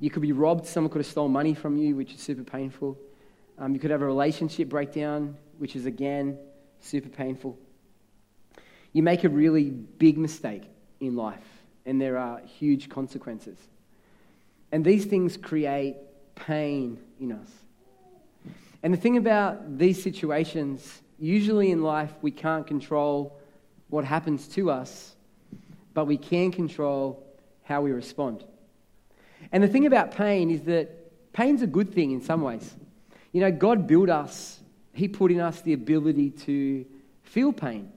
You 0.02 0.10
could 0.10 0.22
be 0.22 0.32
robbed, 0.32 0.66
someone 0.66 0.90
could 0.90 0.98
have 0.98 1.06
stolen 1.06 1.30
money 1.30 1.54
from 1.54 1.76
you, 1.76 1.94
which 1.94 2.12
is 2.12 2.20
super 2.20 2.42
painful. 2.42 2.98
Um, 3.56 3.72
you 3.72 3.78
could 3.78 3.92
have 3.92 4.02
a 4.02 4.04
relationship 4.04 4.68
breakdown, 4.68 5.36
which 5.58 5.76
is 5.76 5.86
again 5.86 6.36
super 6.80 7.08
painful. 7.08 7.56
You 8.92 9.04
make 9.04 9.22
a 9.22 9.28
really 9.28 9.70
big 9.70 10.18
mistake 10.18 10.64
in 10.98 11.14
life, 11.14 11.46
and 11.86 12.00
there 12.00 12.18
are 12.18 12.40
huge 12.40 12.88
consequences. 12.88 13.56
And 14.72 14.84
these 14.84 15.04
things 15.04 15.36
create 15.36 15.94
pain 16.34 16.98
in 17.20 17.30
us. 17.30 17.50
And 18.82 18.92
the 18.92 18.98
thing 18.98 19.18
about 19.18 19.78
these 19.78 20.02
situations, 20.02 21.00
usually 21.20 21.70
in 21.70 21.84
life, 21.84 22.12
we 22.22 22.32
can't 22.32 22.66
control 22.66 23.38
what 23.88 24.04
happens 24.04 24.48
to 24.48 24.68
us, 24.68 25.14
but 25.94 26.06
we 26.06 26.16
can 26.16 26.50
control 26.50 27.24
how 27.62 27.82
we 27.82 27.92
respond. 27.92 28.42
And 29.52 29.62
the 29.62 29.68
thing 29.68 29.86
about 29.86 30.12
pain 30.12 30.50
is 30.50 30.62
that 30.62 31.32
pain's 31.32 31.62
a 31.62 31.66
good 31.66 31.92
thing 31.92 32.12
in 32.12 32.22
some 32.22 32.42
ways. 32.42 32.74
You 33.32 33.40
know, 33.40 33.52
God 33.52 33.86
built 33.86 34.08
us, 34.08 34.60
He 34.92 35.08
put 35.08 35.30
in 35.30 35.40
us 35.40 35.60
the 35.60 35.74
ability 35.74 36.30
to 36.30 36.84
feel 37.22 37.52
pain. 37.52 37.92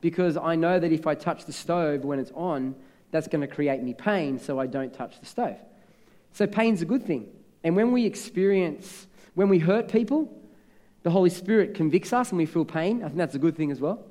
Because 0.00 0.36
I 0.36 0.56
know 0.56 0.78
that 0.78 0.92
if 0.92 1.06
I 1.06 1.14
touch 1.14 1.44
the 1.44 1.52
stove 1.52 2.04
when 2.04 2.18
it's 2.18 2.32
on, 2.34 2.74
that's 3.10 3.28
going 3.28 3.40
to 3.40 3.46
create 3.46 3.82
me 3.82 3.92
pain, 3.92 4.38
so 4.38 4.58
I 4.58 4.66
don't 4.66 4.94
touch 4.94 5.18
the 5.20 5.26
stove. 5.26 5.58
So 6.32 6.46
pain's 6.46 6.80
a 6.80 6.84
good 6.84 7.04
thing. 7.04 7.28
And 7.64 7.76
when 7.76 7.92
we 7.92 8.06
experience, 8.06 9.06
when 9.34 9.48
we 9.48 9.58
hurt 9.58 9.88
people, 9.88 10.32
the 11.02 11.10
Holy 11.10 11.30
Spirit 11.30 11.74
convicts 11.74 12.12
us 12.12 12.30
and 12.30 12.38
we 12.38 12.46
feel 12.46 12.64
pain. 12.64 13.02
I 13.02 13.06
think 13.06 13.16
that's 13.16 13.34
a 13.34 13.38
good 13.38 13.56
thing 13.56 13.70
as 13.70 13.80
well. 13.80 14.04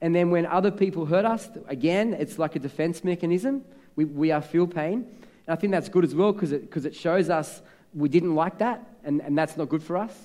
And 0.00 0.14
then 0.14 0.30
when 0.30 0.46
other 0.46 0.70
people 0.70 1.06
hurt 1.06 1.24
us, 1.24 1.48
again, 1.66 2.14
it's 2.14 2.38
like 2.38 2.56
a 2.56 2.58
defense 2.58 3.04
mechanism. 3.04 3.64
We, 3.96 4.04
we 4.04 4.30
are 4.30 4.40
feel 4.40 4.66
pain. 4.66 5.06
And 5.50 5.58
I 5.58 5.60
think 5.60 5.72
that's 5.72 5.88
good 5.88 6.04
as 6.04 6.14
well 6.14 6.32
because 6.32 6.52
it, 6.52 6.70
cause 6.70 6.84
it 6.84 6.94
shows 6.94 7.28
us 7.28 7.60
we 7.92 8.08
didn't 8.08 8.36
like 8.36 8.58
that, 8.58 8.86
and, 9.02 9.20
and 9.20 9.36
that's 9.36 9.56
not 9.56 9.68
good 9.68 9.82
for 9.82 9.96
us. 9.96 10.16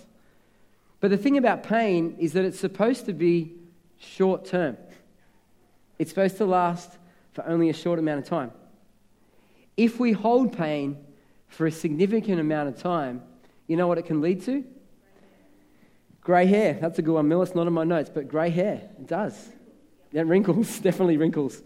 But 0.99 1.09
the 1.09 1.17
thing 1.17 1.35
about 1.39 1.63
pain 1.63 2.15
is 2.19 2.33
that 2.33 2.45
it's 2.45 2.59
supposed 2.59 3.07
to 3.07 3.13
be 3.13 3.55
short 3.97 4.45
term, 4.45 4.77
it's 5.97 6.11
supposed 6.11 6.37
to 6.37 6.45
last 6.45 6.91
for 7.33 7.43
only 7.47 7.71
a 7.71 7.73
short 7.73 7.97
amount 7.97 8.19
of 8.19 8.27
time. 8.27 8.51
If 9.75 9.99
we 9.99 10.11
hold 10.11 10.55
pain 10.55 11.03
for 11.47 11.65
a 11.65 11.71
significant 11.71 12.39
amount 12.39 12.69
of 12.69 12.77
time, 12.79 13.23
you 13.65 13.77
know 13.77 13.87
what 13.87 13.97
it 13.97 14.05
can 14.05 14.21
lead 14.21 14.43
to? 14.43 14.63
Grey 16.21 16.45
hair. 16.45 16.77
That's 16.79 16.99
a 16.99 17.01
good 17.01 17.15
one, 17.15 17.27
Mill. 17.27 17.41
It's 17.41 17.55
not 17.55 17.65
in 17.65 17.73
my 17.73 17.83
notes, 17.83 18.11
but 18.13 18.27
grey 18.27 18.51
hair. 18.51 18.75
It 18.99 19.07
does. 19.07 19.49
Yeah, 20.11 20.21
wrinkles, 20.21 20.79
definitely 20.81 21.17
wrinkles. 21.17 21.63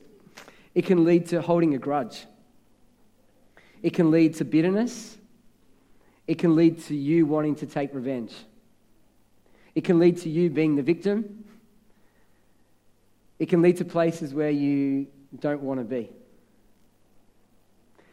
It 0.74 0.86
can 0.86 1.04
lead 1.04 1.26
to 1.28 1.42
holding 1.42 1.76
a 1.76 1.78
grudge. 1.78 2.26
It 3.82 3.94
can 3.94 4.12
lead 4.12 4.36
to 4.36 4.46
bitterness. 4.46 5.18
It 6.28 6.38
can 6.38 6.56
lead 6.56 6.84
to 6.86 6.96
you 6.96 7.26
wanting 7.26 7.56
to 7.56 7.66
take 7.66 7.94
revenge. 7.94 8.34
It 9.76 9.84
can 9.84 10.00
lead 10.00 10.18
to 10.20 10.30
you 10.30 10.50
being 10.50 10.76
the 10.76 10.84
victim. 10.84 11.46
It 13.40 13.48
can 13.48 13.62
lead 13.62 13.78
to 13.78 13.86
places 13.86 14.34
where 14.34 14.50
you 14.50 15.08
don't 15.40 15.62
want 15.62 15.80
to 15.80 15.86
be. 15.86 16.10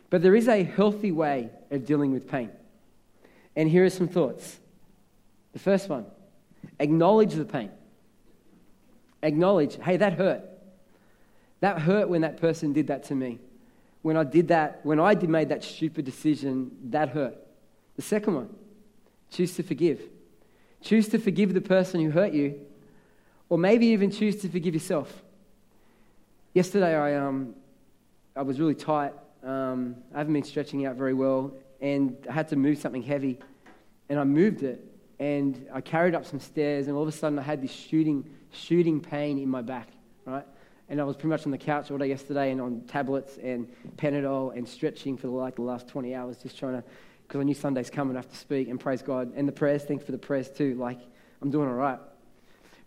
But 0.08 0.22
there 0.22 0.36
is 0.36 0.48
a 0.48 0.62
healthy 0.62 1.10
way 1.10 1.50
of 1.70 1.84
dealing 1.84 2.12
with 2.12 2.28
pain. 2.28 2.50
And 3.56 3.68
here 3.68 3.84
are 3.84 3.90
some 3.90 4.08
thoughts. 4.08 4.58
The 5.52 5.58
first 5.58 5.88
one 5.88 6.06
acknowledge 6.78 7.34
the 7.34 7.44
pain. 7.44 7.70
Acknowledge, 9.22 9.76
hey, 9.82 9.96
that 9.96 10.12
hurt. 10.12 10.42
That 11.60 11.80
hurt 11.80 12.08
when 12.08 12.20
that 12.20 12.36
person 12.36 12.72
did 12.72 12.86
that 12.88 13.04
to 13.04 13.14
me 13.14 13.40
when 14.06 14.16
I 14.16 14.22
did 14.22 14.46
that, 14.48 14.78
when 14.84 15.00
I 15.00 15.14
did 15.14 15.28
made 15.28 15.48
that 15.48 15.64
stupid 15.64 16.04
decision, 16.04 16.70
that 16.90 17.08
hurt. 17.08 17.36
The 17.96 18.02
second 18.02 18.36
one, 18.36 18.54
choose 19.32 19.56
to 19.56 19.64
forgive. 19.64 20.00
Choose 20.80 21.08
to 21.08 21.18
forgive 21.18 21.52
the 21.54 21.60
person 21.60 22.00
who 22.00 22.12
hurt 22.12 22.32
you, 22.32 22.60
or 23.48 23.58
maybe 23.58 23.86
even 23.86 24.12
choose 24.12 24.36
to 24.42 24.48
forgive 24.48 24.74
yourself. 24.74 25.24
Yesterday, 26.54 26.94
I, 26.94 27.16
um, 27.16 27.56
I 28.36 28.42
was 28.42 28.60
really 28.60 28.76
tight. 28.76 29.12
Um, 29.42 29.96
I 30.14 30.18
haven't 30.18 30.34
been 30.34 30.44
stretching 30.44 30.86
out 30.86 30.94
very 30.94 31.12
well, 31.12 31.54
and 31.80 32.16
I 32.30 32.32
had 32.32 32.46
to 32.50 32.56
move 32.56 32.78
something 32.78 33.02
heavy, 33.02 33.40
and 34.08 34.20
I 34.20 34.24
moved 34.24 34.62
it, 34.62 34.84
and 35.18 35.66
I 35.74 35.80
carried 35.80 36.14
up 36.14 36.24
some 36.24 36.38
stairs, 36.38 36.86
and 36.86 36.94
all 36.94 37.02
of 37.02 37.08
a 37.08 37.12
sudden, 37.12 37.40
I 37.40 37.42
had 37.42 37.60
this 37.60 37.72
shooting, 37.72 38.24
shooting 38.52 39.00
pain 39.00 39.36
in 39.40 39.48
my 39.48 39.62
back? 39.62 39.88
And 40.88 41.00
I 41.00 41.04
was 41.04 41.16
pretty 41.16 41.28
much 41.28 41.44
on 41.46 41.50
the 41.50 41.58
couch 41.58 41.90
all 41.90 41.98
day 41.98 42.08
yesterday 42.08 42.52
and 42.52 42.60
on 42.60 42.82
tablets 42.82 43.38
and 43.42 43.68
Panadol 43.96 44.56
and 44.56 44.68
stretching 44.68 45.16
for 45.16 45.28
like 45.28 45.56
the 45.56 45.62
last 45.62 45.88
20 45.88 46.14
hours, 46.14 46.36
just 46.38 46.56
trying 46.56 46.74
to, 46.74 46.84
because 47.26 47.40
I 47.40 47.44
knew 47.44 47.54
Sunday's 47.54 47.90
coming, 47.90 48.16
I 48.16 48.20
have 48.20 48.30
to 48.30 48.36
speak 48.36 48.68
and 48.68 48.78
praise 48.78 49.02
God. 49.02 49.32
And 49.34 49.48
the 49.48 49.52
prayers, 49.52 49.82
thanks 49.82 50.04
for 50.04 50.12
the 50.12 50.18
prayers 50.18 50.48
too. 50.48 50.74
Like, 50.74 51.00
I'm 51.42 51.50
doing 51.50 51.68
all 51.68 51.74
right. 51.74 51.98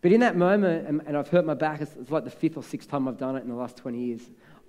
But 0.01 0.13
in 0.13 0.21
that 0.21 0.37
moment, 0.37 0.87
and, 0.87 1.01
and 1.05 1.17
I've 1.17 1.27
hurt 1.27 1.45
my 1.45 1.55
back, 1.55 1.81
it's, 1.81 1.93
it's 1.97 2.09
like 2.09 2.23
the 2.23 2.31
fifth 2.31 2.55
or 2.55 2.63
sixth 2.63 2.89
time 2.89 3.07
I've 3.07 3.17
done 3.17 3.35
it 3.35 3.43
in 3.43 3.49
the 3.49 3.55
last 3.55 3.75
20 3.75 3.99
years. 3.99 4.21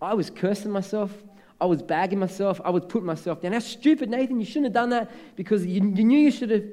I 0.03 0.15
was 0.15 0.29
cursing 0.29 0.73
myself. 0.73 1.13
I 1.61 1.67
was 1.67 1.83
bagging 1.83 2.19
myself. 2.19 2.61
I 2.65 2.71
was 2.71 2.85
putting 2.89 3.07
myself 3.07 3.43
down. 3.43 3.53
How 3.53 3.61
stupid, 3.61 4.11
Nathan. 4.11 4.41
You 4.41 4.47
shouldn't 4.47 4.67
have 4.67 4.73
done 4.73 4.91
that 4.91 5.11
because 5.37 5.65
you, 5.65 5.75
you 5.75 6.05
knew 6.05 6.19
you 6.19 6.33
should 6.33 6.51
have. 6.51 6.65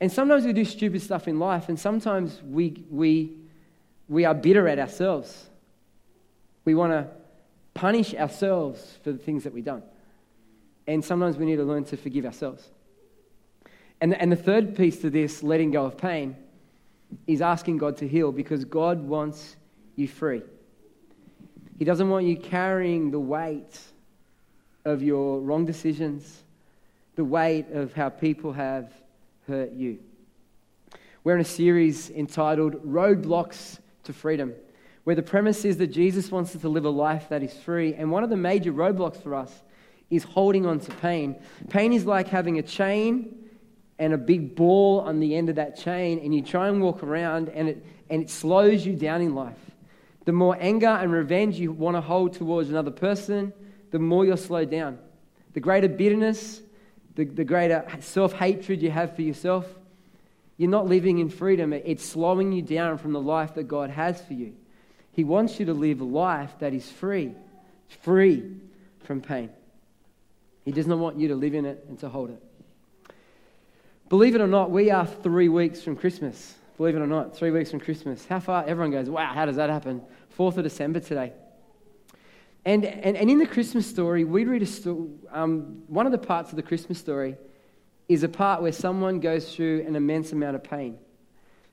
And 0.00 0.10
sometimes 0.10 0.46
we 0.46 0.54
do 0.54 0.64
stupid 0.64 1.02
stuff 1.02 1.28
in 1.28 1.38
life, 1.38 1.68
and 1.68 1.78
sometimes 1.78 2.40
we, 2.42 2.84
we, 2.88 3.36
we 4.08 4.24
are 4.24 4.32
bitter 4.32 4.66
at 4.66 4.78
ourselves. 4.78 5.49
We 6.64 6.74
want 6.74 6.92
to 6.92 7.08
punish 7.74 8.14
ourselves 8.14 8.98
for 9.02 9.12
the 9.12 9.18
things 9.18 9.44
that 9.44 9.52
we've 9.52 9.64
done. 9.64 9.82
And 10.86 11.04
sometimes 11.04 11.36
we 11.36 11.46
need 11.46 11.56
to 11.56 11.64
learn 11.64 11.84
to 11.86 11.96
forgive 11.96 12.24
ourselves. 12.24 12.68
And, 14.00 14.14
and 14.14 14.32
the 14.32 14.36
third 14.36 14.76
piece 14.76 14.98
to 15.00 15.10
this, 15.10 15.42
letting 15.42 15.70
go 15.70 15.84
of 15.84 15.96
pain, 15.96 16.36
is 17.26 17.42
asking 17.42 17.78
God 17.78 17.96
to 17.98 18.08
heal 18.08 18.32
because 18.32 18.64
God 18.64 19.00
wants 19.00 19.56
you 19.96 20.08
free. 20.08 20.42
He 21.78 21.84
doesn't 21.84 22.08
want 22.08 22.26
you 22.26 22.36
carrying 22.36 23.10
the 23.10 23.20
weight 23.20 23.80
of 24.84 25.02
your 25.02 25.40
wrong 25.40 25.64
decisions, 25.64 26.42
the 27.16 27.24
weight 27.24 27.70
of 27.72 27.92
how 27.92 28.08
people 28.08 28.52
have 28.52 28.92
hurt 29.46 29.72
you. 29.72 29.98
We're 31.22 31.34
in 31.34 31.40
a 31.40 31.44
series 31.44 32.10
entitled 32.10 32.84
Roadblocks 32.86 33.78
to 34.04 34.12
Freedom, 34.12 34.54
where 35.10 35.16
the 35.16 35.22
premise 35.24 35.64
is 35.64 35.78
that 35.78 35.88
Jesus 35.88 36.30
wants 36.30 36.54
us 36.54 36.60
to 36.60 36.68
live 36.68 36.84
a 36.84 36.88
life 36.88 37.30
that 37.30 37.42
is 37.42 37.52
free. 37.52 37.94
And 37.94 38.12
one 38.12 38.22
of 38.22 38.30
the 38.30 38.36
major 38.36 38.72
roadblocks 38.72 39.20
for 39.20 39.34
us 39.34 39.52
is 40.08 40.22
holding 40.22 40.66
on 40.66 40.78
to 40.78 40.92
pain. 40.98 41.34
Pain 41.68 41.92
is 41.92 42.06
like 42.06 42.28
having 42.28 42.60
a 42.60 42.62
chain 42.62 43.48
and 43.98 44.12
a 44.12 44.16
big 44.16 44.54
ball 44.54 45.00
on 45.00 45.18
the 45.18 45.34
end 45.34 45.48
of 45.48 45.56
that 45.56 45.76
chain, 45.76 46.20
and 46.20 46.32
you 46.32 46.42
try 46.42 46.68
and 46.68 46.80
walk 46.80 47.02
around, 47.02 47.48
and 47.48 47.70
it, 47.70 47.84
and 48.08 48.22
it 48.22 48.30
slows 48.30 48.86
you 48.86 48.94
down 48.94 49.20
in 49.20 49.34
life. 49.34 49.58
The 50.26 50.32
more 50.32 50.56
anger 50.60 50.86
and 50.86 51.10
revenge 51.10 51.58
you 51.58 51.72
want 51.72 51.96
to 51.96 52.00
hold 52.00 52.34
towards 52.34 52.70
another 52.70 52.92
person, 52.92 53.52
the 53.90 53.98
more 53.98 54.24
you're 54.24 54.36
slowed 54.36 54.70
down. 54.70 54.96
The 55.54 55.60
greater 55.60 55.88
bitterness, 55.88 56.62
the, 57.16 57.24
the 57.24 57.42
greater 57.42 57.84
self 57.98 58.32
hatred 58.32 58.80
you 58.80 58.92
have 58.92 59.16
for 59.16 59.22
yourself, 59.22 59.66
you're 60.56 60.70
not 60.70 60.86
living 60.86 61.18
in 61.18 61.30
freedom. 61.30 61.72
It's 61.72 62.04
slowing 62.04 62.52
you 62.52 62.62
down 62.62 62.98
from 62.98 63.12
the 63.12 63.20
life 63.20 63.54
that 63.54 63.64
God 63.64 63.90
has 63.90 64.22
for 64.22 64.34
you. 64.34 64.54
He 65.12 65.24
wants 65.24 65.58
you 65.58 65.66
to 65.66 65.74
live 65.74 66.00
a 66.00 66.04
life 66.04 66.52
that 66.60 66.72
is 66.72 66.90
free, 66.90 67.34
free 68.02 68.44
from 69.04 69.20
pain. 69.20 69.50
He 70.64 70.72
does 70.72 70.86
not 70.86 70.98
want 70.98 71.18
you 71.18 71.28
to 71.28 71.34
live 71.34 71.54
in 71.54 71.64
it 71.64 71.84
and 71.88 71.98
to 72.00 72.08
hold 72.08 72.30
it. 72.30 72.42
Believe 74.08 74.34
it 74.34 74.40
or 74.40 74.46
not, 74.46 74.70
we 74.70 74.90
are 74.90 75.06
three 75.06 75.48
weeks 75.48 75.82
from 75.82 75.96
Christmas. 75.96 76.54
Believe 76.76 76.96
it 76.96 77.00
or 77.00 77.06
not, 77.06 77.36
three 77.36 77.50
weeks 77.50 77.70
from 77.70 77.80
Christmas. 77.80 78.24
How 78.26 78.40
far? 78.40 78.64
Everyone 78.64 78.90
goes, 78.90 79.08
wow, 79.08 79.32
how 79.32 79.46
does 79.46 79.56
that 79.56 79.70
happen? 79.70 80.02
4th 80.36 80.56
of 80.56 80.64
December 80.64 81.00
today. 81.00 81.32
And, 82.64 82.84
and, 82.84 83.16
and 83.16 83.30
in 83.30 83.38
the 83.38 83.46
Christmas 83.46 83.86
story, 83.86 84.24
we 84.24 84.44
read 84.44 84.62
a 84.62 84.66
story, 84.66 85.08
um, 85.30 85.82
one 85.86 86.06
of 86.06 86.12
the 86.12 86.18
parts 86.18 86.50
of 86.50 86.56
the 86.56 86.62
Christmas 86.62 86.98
story 86.98 87.36
is 88.08 88.22
a 88.22 88.28
part 88.28 88.60
where 88.60 88.72
someone 88.72 89.20
goes 89.20 89.54
through 89.54 89.84
an 89.86 89.94
immense 89.94 90.32
amount 90.32 90.56
of 90.56 90.64
pain. 90.64 90.98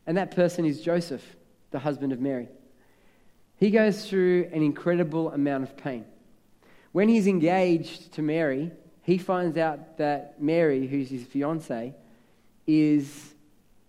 And 0.05 0.17
that 0.17 0.31
person 0.31 0.65
is 0.65 0.81
Joseph, 0.81 1.23
the 1.71 1.79
husband 1.79 2.13
of 2.13 2.21
Mary. 2.21 2.47
He 3.57 3.71
goes 3.71 4.07
through 4.07 4.49
an 4.53 4.61
incredible 4.61 5.31
amount 5.31 5.63
of 5.63 5.75
pain. 5.75 6.05
When 6.91 7.09
he's 7.09 7.27
engaged 7.27 8.13
to 8.13 8.21
Mary, 8.21 8.71
he 9.03 9.17
finds 9.17 9.57
out 9.57 9.97
that 9.97 10.41
Mary, 10.41 10.87
who's 10.87 11.09
his 11.09 11.23
fiancee, 11.23 11.93
is 12.65 13.33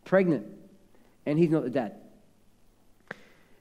pregnant 0.05 0.47
and 1.27 1.39
he's 1.39 1.51
not 1.51 1.65
the 1.65 1.71
dad. 1.71 1.95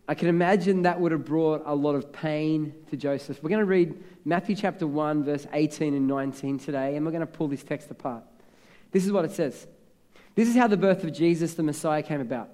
I 0.08 0.16
can 0.16 0.30
imagine 0.30 0.84
that 0.84 1.02
would 1.02 1.12
have 1.12 1.26
brought 1.26 1.64
a 1.66 1.76
lot 1.76 1.96
of 1.96 2.14
pain 2.14 2.74
to 2.90 2.96
Joseph. 2.96 3.44
We're 3.44 3.50
going 3.50 3.60
to 3.60 3.66
read 3.66 4.02
Matthew 4.24 4.56
chapter 4.56 4.88
1, 4.88 5.26
verse 5.26 5.46
18 5.52 5.94
and 5.94 6.08
19 6.08 6.60
today, 6.60 6.96
and 6.96 7.06
we're 7.06 7.12
going 7.12 7.20
to 7.20 7.28
pull 7.28 7.50
this 7.50 7.64
text 7.64 7.92
apart. 7.92 8.24
This 8.92 9.06
is 9.06 9.12
what 9.12 9.26
it 9.26 9.32
says 9.32 9.68
This 10.36 10.48
is 10.48 10.56
how 10.56 10.68
the 10.68 10.78
birth 10.78 11.04
of 11.04 11.12
Jesus, 11.12 11.56
the 11.56 11.64
Messiah, 11.64 12.02
came 12.02 12.22
about. 12.22 12.50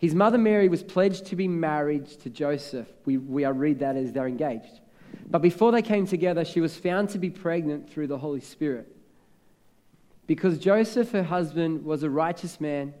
His 0.00 0.14
mother 0.14 0.38
Mary 0.38 0.70
was 0.70 0.82
pledged 0.82 1.26
to 1.26 1.36
be 1.36 1.46
married 1.46 2.06
to 2.06 2.30
Joseph. 2.30 2.88
We, 3.04 3.18
we 3.18 3.44
read 3.44 3.80
that 3.80 3.96
as 3.96 4.14
they're 4.14 4.26
engaged. 4.26 4.80
But 5.28 5.42
before 5.42 5.72
they 5.72 5.82
came 5.82 6.06
together, 6.06 6.42
she 6.42 6.62
was 6.62 6.74
found 6.74 7.10
to 7.10 7.18
be 7.18 7.28
pregnant 7.28 7.90
through 7.90 8.06
the 8.06 8.16
Holy 8.16 8.40
Spirit. 8.40 8.96
Because 10.26 10.58
Joseph, 10.58 11.10
her 11.10 11.22
husband, 11.22 11.84
was 11.84 12.02
a 12.02 12.08
righteous 12.08 12.62
man 12.62 12.94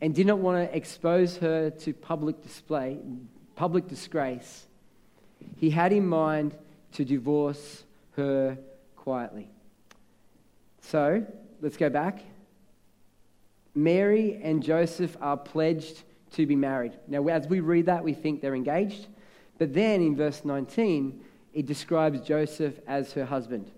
and 0.00 0.12
did 0.12 0.26
not 0.26 0.38
want 0.40 0.68
to 0.68 0.76
expose 0.76 1.36
her 1.36 1.70
to 1.70 1.94
public 1.94 2.42
display, 2.42 2.98
public 3.54 3.86
disgrace, 3.86 4.66
he 5.56 5.70
had 5.70 5.92
in 5.92 6.08
mind 6.08 6.56
to 6.94 7.04
divorce 7.04 7.84
her 8.16 8.58
quietly. 8.96 9.48
So, 10.80 11.24
let's 11.60 11.76
go 11.76 11.88
back. 11.88 12.24
Mary 13.76 14.40
and 14.42 14.60
Joseph 14.60 15.16
are 15.20 15.36
pledged 15.36 16.02
to 16.32 16.46
be 16.46 16.56
married. 16.56 16.92
Now, 17.08 17.26
as 17.28 17.46
we 17.46 17.60
read 17.60 17.86
that, 17.86 18.04
we 18.04 18.14
think 18.14 18.40
they're 18.40 18.54
engaged. 18.54 19.06
But 19.58 19.74
then 19.74 20.00
in 20.02 20.16
verse 20.16 20.44
19, 20.44 21.22
it 21.52 21.66
describes 21.66 22.20
Joseph 22.20 22.74
as 22.86 23.12
her 23.12 23.24
husband. 23.24 23.70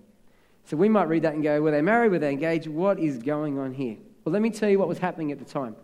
So 0.65 0.77
we 0.77 0.89
might 0.89 1.09
read 1.09 1.23
that 1.23 1.35
and 1.35 1.43
go, 1.43 1.61
were 1.61 1.71
they 1.71 1.83
married? 1.83 2.11
Were 2.11 2.19
they 2.19 2.31
engaged? 2.31 2.67
What 2.69 2.99
is 2.99 3.19
going 3.19 3.59
on 3.59 3.75
here? 3.75 3.97
Well, 4.25 4.33
let 4.33 4.41
me 4.41 4.51
tell 4.51 4.71
you 4.71 4.79
what 4.79 4.89
was 4.89 4.99
happening 4.99 5.31
at 5.33 5.39
the 5.39 5.45
time. 5.45 5.77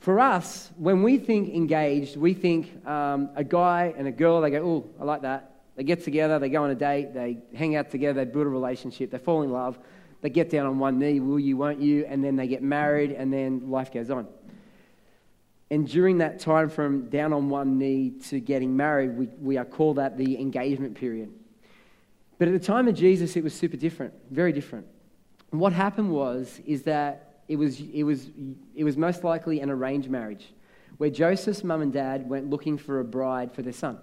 For 0.00 0.18
us, 0.18 0.72
when 0.76 1.04
we 1.04 1.16
think 1.16 1.54
engaged, 1.54 2.16
we 2.16 2.34
think 2.34 2.84
um, 2.86 3.30
a 3.36 3.44
guy 3.44 3.94
and 3.96 4.08
a 4.08 4.10
girl, 4.10 4.40
they 4.40 4.50
go, 4.50 4.58
oh, 4.58 4.90
I 5.00 5.04
like 5.04 5.22
that. 5.22 5.60
They 5.76 5.84
get 5.84 6.02
together, 6.02 6.40
they 6.40 6.48
go 6.48 6.64
on 6.64 6.70
a 6.70 6.74
date, 6.74 7.14
they 7.14 7.38
hang 7.54 7.76
out 7.76 7.90
together, 7.90 8.24
they 8.24 8.30
build 8.30 8.46
a 8.46 8.50
relationship, 8.50 9.12
they 9.12 9.18
fall 9.18 9.42
in 9.42 9.50
love, 9.50 9.78
they 10.20 10.28
get 10.28 10.50
down 10.50 10.66
on 10.66 10.78
one 10.78 10.98
knee, 10.98 11.20
will 11.20 11.38
you, 11.38 11.56
won't 11.56 11.80
you, 11.80 12.04
and 12.06 12.22
then 12.22 12.34
they 12.36 12.48
get 12.48 12.62
married, 12.62 13.12
and 13.12 13.32
then 13.32 13.70
life 13.70 13.92
goes 13.92 14.10
on. 14.10 14.26
And 15.72 15.88
during 15.88 16.18
that 16.18 16.38
time 16.38 16.68
from 16.68 17.08
down 17.08 17.32
on 17.32 17.48
one 17.48 17.78
knee 17.78 18.12
to 18.28 18.40
getting 18.40 18.76
married, 18.76 19.16
we, 19.16 19.26
we 19.40 19.56
are 19.56 19.64
called 19.64 19.96
that 19.96 20.18
the 20.18 20.38
engagement 20.38 20.94
period. 20.94 21.32
But 22.38 22.48
at 22.48 22.52
the 22.52 22.60
time 22.60 22.88
of 22.88 22.94
Jesus, 22.94 23.36
it 23.36 23.42
was 23.42 23.54
super 23.54 23.78
different, 23.78 24.12
very 24.30 24.52
different. 24.52 24.86
And 25.50 25.58
what 25.58 25.72
happened 25.72 26.10
was, 26.10 26.60
is 26.66 26.82
that 26.82 27.40
it 27.48 27.56
was, 27.56 27.80
it, 27.80 28.02
was, 28.02 28.28
it 28.74 28.84
was 28.84 28.98
most 28.98 29.24
likely 29.24 29.60
an 29.60 29.70
arranged 29.70 30.10
marriage 30.10 30.52
where 30.98 31.08
Joseph's 31.08 31.64
mum 31.64 31.80
and 31.80 31.90
dad 31.90 32.28
went 32.28 32.50
looking 32.50 32.76
for 32.76 33.00
a 33.00 33.04
bride 33.04 33.50
for 33.50 33.62
their 33.62 33.72
son. 33.72 33.98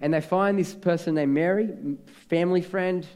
And 0.00 0.14
they 0.14 0.22
find 0.22 0.58
this 0.58 0.72
person 0.72 1.16
named 1.16 1.34
Mary, 1.34 1.68
family 2.30 2.62
friend, 2.62 3.06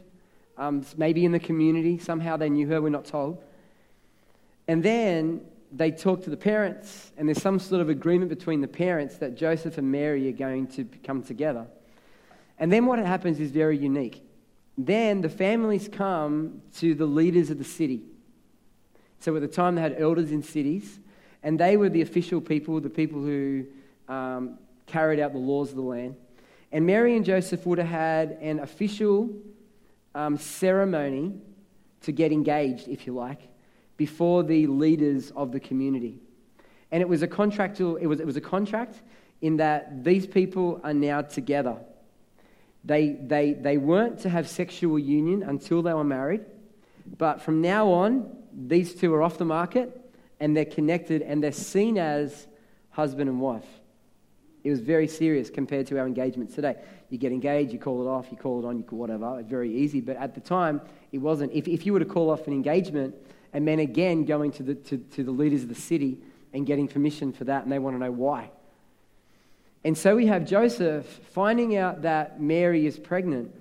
um, 0.59 0.85
maybe 0.95 1.25
in 1.25 1.31
the 1.31 1.39
community. 1.39 1.97
Somehow 1.97 2.37
they 2.37 2.51
knew 2.51 2.67
her, 2.67 2.79
we're 2.79 2.89
not 2.89 3.05
told. 3.05 3.43
And 4.67 4.83
then 4.83 5.41
they 5.71 5.91
talk 5.91 6.23
to 6.23 6.29
the 6.29 6.37
parents, 6.37 7.11
and 7.17 7.27
there's 7.27 7.41
some 7.41 7.59
sort 7.59 7.81
of 7.81 7.89
agreement 7.89 8.29
between 8.29 8.61
the 8.61 8.67
parents 8.67 9.17
that 9.17 9.35
Joseph 9.35 9.77
and 9.77 9.91
Mary 9.91 10.27
are 10.27 10.33
going 10.33 10.67
to 10.67 10.83
come 11.03 11.23
together. 11.23 11.65
And 12.59 12.71
then 12.71 12.85
what 12.85 12.99
happens 12.99 13.39
is 13.39 13.51
very 13.51 13.77
unique. 13.77 14.23
Then 14.77 15.21
the 15.21 15.29
families 15.29 15.89
come 15.91 16.61
to 16.77 16.93
the 16.93 17.05
leaders 17.05 17.49
of 17.49 17.57
the 17.57 17.63
city. 17.63 18.03
So 19.19 19.35
at 19.35 19.41
the 19.41 19.47
time, 19.47 19.75
they 19.75 19.81
had 19.81 19.95
elders 19.99 20.31
in 20.31 20.43
cities, 20.43 20.99
and 21.43 21.59
they 21.59 21.77
were 21.77 21.89
the 21.89 22.01
official 22.01 22.41
people, 22.41 22.79
the 22.79 22.89
people 22.89 23.21
who 23.21 23.65
um, 24.09 24.57
carried 24.87 25.19
out 25.19 25.31
the 25.31 25.39
laws 25.39 25.69
of 25.69 25.75
the 25.75 25.81
land. 25.81 26.15
And 26.71 26.85
Mary 26.85 27.15
and 27.15 27.25
Joseph 27.25 27.65
would 27.65 27.77
have 27.77 27.87
had 27.87 28.37
an 28.41 28.59
official 28.59 29.29
um, 30.15 30.37
ceremony 30.37 31.33
to 32.01 32.11
get 32.11 32.31
engaged, 32.31 32.87
if 32.87 33.05
you 33.05 33.13
like, 33.13 33.41
before 33.97 34.43
the 34.43 34.67
leaders 34.67 35.31
of 35.31 35.51
the 35.51 35.59
community. 35.59 36.19
And 36.91 37.01
it 37.01 37.07
was 37.07 37.21
a 37.21 37.27
contractual, 37.27 37.95
it 37.97 38.07
was, 38.07 38.19
it 38.19 38.25
was 38.25 38.37
a 38.37 38.41
contract 38.41 39.01
in 39.41 39.57
that 39.57 40.03
these 40.03 40.27
people 40.27 40.81
are 40.83 40.93
now 40.93 41.21
together. 41.21 41.77
They, 42.83 43.09
they, 43.09 43.53
they 43.53 43.77
weren't 43.77 44.19
to 44.21 44.29
have 44.29 44.49
sexual 44.49 44.97
union 44.97 45.43
until 45.43 45.81
they 45.81 45.93
were 45.93 46.03
married, 46.03 46.41
but 47.17 47.41
from 47.41 47.61
now 47.61 47.89
on, 47.89 48.35
these 48.53 48.95
two 48.95 49.13
are 49.13 49.21
off 49.21 49.37
the 49.37 49.45
market 49.45 49.97
and 50.39 50.57
they're 50.57 50.65
connected 50.65 51.21
and 51.21 51.43
they're 51.43 51.51
seen 51.51 51.97
as 51.97 52.47
husband 52.89 53.29
and 53.29 53.39
wife. 53.39 53.65
It 54.63 54.69
was 54.69 54.79
very 54.79 55.07
serious 55.07 55.49
compared 55.49 55.87
to 55.87 55.99
our 55.99 56.05
engagements 56.05 56.53
today. 56.53 56.75
You 57.09 57.17
get 57.17 57.31
engaged, 57.31 57.73
you 57.73 57.79
call 57.79 58.05
it 58.05 58.09
off, 58.09 58.27
you 58.31 58.37
call 58.37 58.63
it 58.63 58.67
on, 58.67 58.77
you 58.77 58.83
call 58.83 58.99
whatever. 58.99 59.39
It's 59.39 59.49
very 59.49 59.73
easy. 59.73 60.01
But 60.01 60.17
at 60.17 60.35
the 60.35 60.41
time, 60.41 60.81
it 61.11 61.17
wasn't. 61.17 61.51
If, 61.51 61.67
if 61.67 61.85
you 61.85 61.93
were 61.93 61.99
to 61.99 62.05
call 62.05 62.29
off 62.29 62.47
an 62.47 62.53
engagement 62.53 63.15
and 63.53 63.67
then 63.67 63.79
again 63.79 64.25
going 64.25 64.51
to 64.53 64.63
the, 64.63 64.75
to, 64.75 64.97
to 64.97 65.23
the 65.23 65.31
leaders 65.31 65.63
of 65.63 65.69
the 65.69 65.75
city 65.75 66.19
and 66.53 66.65
getting 66.65 66.87
permission 66.87 67.31
for 67.33 67.45
that, 67.45 67.63
and 67.63 67.71
they 67.71 67.79
want 67.79 67.95
to 67.95 67.99
know 67.99 68.11
why, 68.11 68.51
and 69.83 69.97
so 69.97 70.15
we 70.15 70.27
have 70.27 70.45
Joseph 70.45 71.05
finding 71.31 71.75
out 71.75 72.03
that 72.03 72.39
Mary 72.39 72.85
is 72.85 72.99
pregnant, 72.99 73.53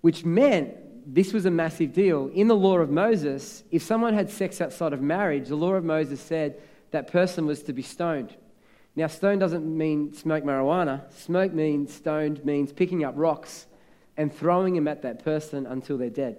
which 0.00 0.24
meant 0.24 0.74
this 1.14 1.32
was 1.32 1.46
a 1.46 1.50
massive 1.50 1.92
deal. 1.92 2.28
In 2.34 2.48
the 2.48 2.56
law 2.56 2.78
of 2.78 2.90
Moses, 2.90 3.62
if 3.70 3.82
someone 3.82 4.14
had 4.14 4.28
sex 4.28 4.60
outside 4.60 4.92
of 4.92 5.00
marriage, 5.00 5.48
the 5.48 5.56
law 5.56 5.74
of 5.74 5.84
Moses 5.84 6.20
said 6.20 6.60
that 6.90 7.12
person 7.12 7.46
was 7.46 7.62
to 7.64 7.72
be 7.72 7.82
stoned. 7.82 8.34
Now, 8.96 9.06
stone 9.06 9.38
doesn't 9.38 9.64
mean 9.64 10.14
smoke 10.14 10.42
marijuana. 10.42 11.12
Smoke 11.12 11.52
means 11.52 11.94
stoned 11.94 12.44
means 12.44 12.72
picking 12.72 13.04
up 13.04 13.14
rocks 13.16 13.66
and 14.16 14.34
throwing 14.34 14.74
them 14.74 14.88
at 14.88 15.02
that 15.02 15.22
person 15.22 15.66
until 15.66 15.98
they're 15.98 16.10
dead. 16.10 16.38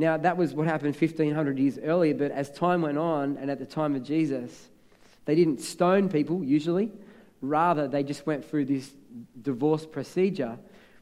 Now, 0.00 0.16
that 0.16 0.38
was 0.38 0.54
what 0.54 0.66
happened 0.66 0.96
1500 0.96 1.58
years 1.58 1.78
earlier, 1.78 2.14
but 2.14 2.30
as 2.30 2.50
time 2.50 2.80
went 2.80 2.96
on, 2.96 3.36
and 3.36 3.50
at 3.50 3.58
the 3.58 3.66
time 3.66 3.94
of 3.94 4.02
Jesus, 4.02 4.70
they 5.26 5.34
didn't 5.34 5.60
stone 5.60 6.08
people 6.08 6.42
usually. 6.42 6.90
Rather, 7.42 7.86
they 7.86 8.02
just 8.02 8.26
went 8.26 8.42
through 8.42 8.64
this 8.64 8.92
divorce 9.42 9.84
procedure, 9.84 10.58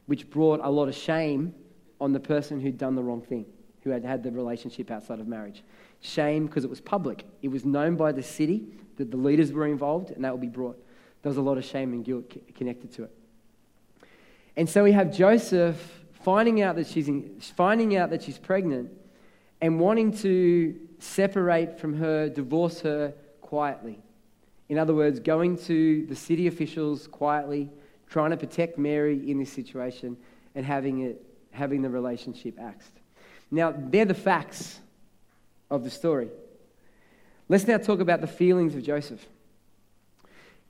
which 0.07 0.29
brought 0.29 0.59
a 0.61 0.69
lot 0.69 0.89
of 0.89 0.95
shame 0.95 1.55
on 2.01 2.11
the 2.11 2.19
person 2.19 2.59
who'd 2.59 2.77
done 2.77 2.95
the 2.95 3.01
wrong 3.01 3.21
thing, 3.21 3.45
who 3.85 3.89
had 3.89 4.03
had 4.03 4.21
the 4.21 4.31
relationship 4.31 4.91
outside 4.91 5.21
of 5.21 5.29
marriage. 5.29 5.63
Shame 6.01 6.47
because 6.47 6.65
it 6.65 6.69
was 6.69 6.81
public. 6.81 7.23
It 7.41 7.47
was 7.47 7.63
known 7.63 7.95
by 7.95 8.11
the 8.11 8.23
city 8.23 8.65
that 8.97 9.11
the 9.11 9.17
leaders 9.17 9.53
were 9.53 9.67
involved, 9.67 10.11
and 10.11 10.25
that 10.25 10.33
would 10.33 10.41
be 10.41 10.47
brought. 10.47 10.77
There 11.21 11.29
was 11.29 11.37
a 11.37 11.41
lot 11.41 11.57
of 11.57 11.63
shame 11.63 11.93
and 11.93 12.03
guilt 12.03 12.33
connected 12.53 12.91
to 12.95 13.03
it. 13.03 13.11
And 14.57 14.69
so 14.69 14.83
we 14.83 14.91
have 14.91 15.15
Joseph 15.15 15.98
finding 16.21 16.61
out 16.61 16.75
that 16.75 16.87
she's, 16.87 17.07
in, 17.07 17.39
finding 17.55 17.95
out 17.95 18.09
that 18.09 18.23
she's 18.23 18.37
pregnant 18.37 18.91
and 19.61 19.79
wanting 19.79 20.11
to 20.17 20.75
separate 20.99 21.79
from 21.79 21.93
her, 21.95 22.29
divorce 22.29 22.81
her 22.81 23.13
quietly. 23.41 23.99
In 24.69 24.77
other 24.77 24.93
words, 24.93 25.19
going 25.19 25.57
to 25.65 26.05
the 26.05 26.15
city 26.15 26.47
officials 26.47 27.07
quietly, 27.07 27.69
trying 28.07 28.31
to 28.31 28.37
protect 28.37 28.77
Mary 28.77 29.29
in 29.29 29.39
this 29.39 29.51
situation 29.51 30.17
and 30.55 30.65
having, 30.65 31.01
it, 31.01 31.25
having 31.51 31.81
the 31.81 31.89
relationship 31.89 32.59
axed. 32.59 32.91
Now, 33.51 33.73
they're 33.75 34.05
the 34.05 34.13
facts 34.13 34.79
of 35.71 35.83
the 35.83 35.89
story. 35.89 36.29
Let's 37.47 37.67
now 37.67 37.77
talk 37.77 37.99
about 37.99 38.21
the 38.21 38.27
feelings 38.27 38.75
of 38.75 38.83
Joseph. 38.83 39.25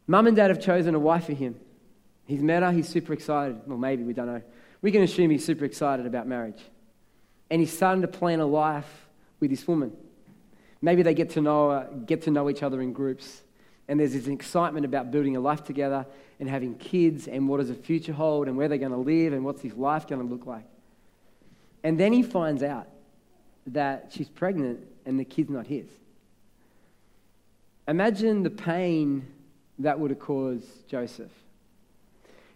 Mum 0.07 0.27
and 0.27 0.35
dad 0.35 0.49
have 0.49 0.61
chosen 0.61 0.95
a 0.95 0.99
wife 0.99 1.25
for 1.25 1.33
him. 1.33 1.59
He's 2.25 2.41
met 2.41 2.63
her, 2.63 2.71
he's 2.71 2.87
super 2.87 3.13
excited. 3.13 3.61
Well, 3.65 3.77
maybe, 3.77 4.03
we 4.03 4.13
don't 4.13 4.27
know. 4.27 4.41
We 4.81 4.91
can 4.91 5.01
assume 5.01 5.29
he's 5.29 5.45
super 5.45 5.65
excited 5.65 6.05
about 6.05 6.27
marriage. 6.27 6.61
And 7.49 7.59
he's 7.59 7.75
starting 7.75 8.01
to 8.03 8.07
plan 8.07 8.39
a 8.39 8.45
life 8.45 9.07
with 9.39 9.49
this 9.49 9.67
woman. 9.67 9.91
Maybe 10.81 11.01
they 11.01 11.13
get 11.13 11.31
to 11.31 11.41
know, 11.41 11.71
uh, 11.71 11.83
get 12.05 12.23
to 12.23 12.31
know 12.31 12.49
each 12.49 12.63
other 12.63 12.81
in 12.81 12.93
groups. 12.93 13.41
And 13.87 13.99
there's 13.99 14.13
this 14.13 14.27
excitement 14.27 14.85
about 14.85 15.11
building 15.11 15.35
a 15.35 15.39
life 15.39 15.63
together 15.63 16.05
and 16.39 16.47
having 16.47 16.75
kids 16.75 17.27
and 17.27 17.49
what 17.49 17.57
does 17.57 17.69
the 17.69 17.75
future 17.75 18.13
hold 18.13 18.47
and 18.47 18.55
where 18.55 18.67
they're 18.67 18.77
going 18.77 18.91
to 18.91 18.97
live 18.97 19.33
and 19.33 19.43
what's 19.43 19.61
this 19.61 19.73
life 19.73 20.07
going 20.07 20.21
to 20.21 20.27
look 20.27 20.45
like. 20.45 20.65
And 21.83 21.99
then 21.99 22.13
he 22.13 22.23
finds 22.23 22.63
out 22.63 22.87
that 23.67 24.11
she's 24.11 24.29
pregnant 24.29 24.85
and 25.05 25.19
the 25.19 25.25
kid's 25.25 25.49
not 25.49 25.67
his. 25.67 25.87
Imagine 27.87 28.43
the 28.43 28.49
pain 28.49 29.25
that 29.79 29.99
would 29.99 30.11
have 30.11 30.19
caused 30.19 30.87
Joseph. 30.87 31.31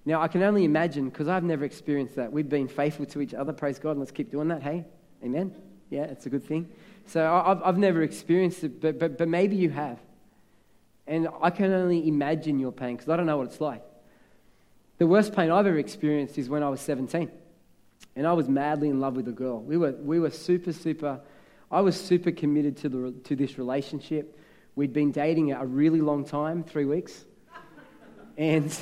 Now, 0.05 0.21
I 0.21 0.27
can 0.27 0.43
only 0.43 0.65
imagine, 0.65 1.09
because 1.09 1.27
I've 1.27 1.43
never 1.43 1.63
experienced 1.63 2.15
that. 2.15 2.31
We've 2.31 2.49
been 2.49 2.67
faithful 2.67 3.05
to 3.07 3.21
each 3.21 3.33
other, 3.33 3.53
praise 3.53 3.79
God, 3.79 3.91
and 3.91 3.99
let's 3.99 4.11
keep 4.11 4.31
doing 4.31 4.49
that. 4.49 4.61
Hey, 4.61 4.85
amen? 5.23 5.55
Yeah, 5.89 6.03
it's 6.03 6.25
a 6.25 6.29
good 6.29 6.43
thing. 6.43 6.69
So 7.07 7.25
I've, 7.33 7.61
I've 7.63 7.77
never 7.77 8.01
experienced 8.01 8.63
it, 8.63 8.81
but, 8.81 8.99
but, 8.99 9.17
but 9.17 9.29
maybe 9.29 9.55
you 9.55 9.69
have. 9.69 9.99
And 11.07 11.29
I 11.41 11.49
can 11.49 11.71
only 11.71 12.07
imagine 12.07 12.59
your 12.59 12.71
pain, 12.71 12.95
because 12.95 13.09
I 13.09 13.15
don't 13.15 13.25
know 13.25 13.37
what 13.37 13.47
it's 13.47 13.61
like. 13.61 13.81
The 14.97 15.07
worst 15.07 15.33
pain 15.33 15.51
I've 15.51 15.65
ever 15.65 15.77
experienced 15.77 16.37
is 16.37 16.49
when 16.49 16.63
I 16.63 16.69
was 16.69 16.81
17. 16.81 17.31
And 18.15 18.27
I 18.27 18.33
was 18.33 18.47
madly 18.47 18.89
in 18.89 18.99
love 18.99 19.15
with 19.15 19.27
a 19.27 19.31
girl. 19.31 19.61
We 19.61 19.77
were, 19.77 19.93
we 19.93 20.19
were 20.19 20.29
super, 20.29 20.73
super, 20.73 21.21
I 21.71 21.81
was 21.81 21.99
super 21.99 22.31
committed 22.31 22.77
to, 22.77 22.89
the, 22.89 23.11
to 23.23 23.35
this 23.35 23.57
relationship. 23.57 24.37
We'd 24.75 24.93
been 24.93 25.11
dating 25.11 25.51
a 25.51 25.65
really 25.65 26.01
long 26.01 26.25
time, 26.25 26.63
three 26.63 26.85
weeks. 26.85 27.25
And 28.37 28.75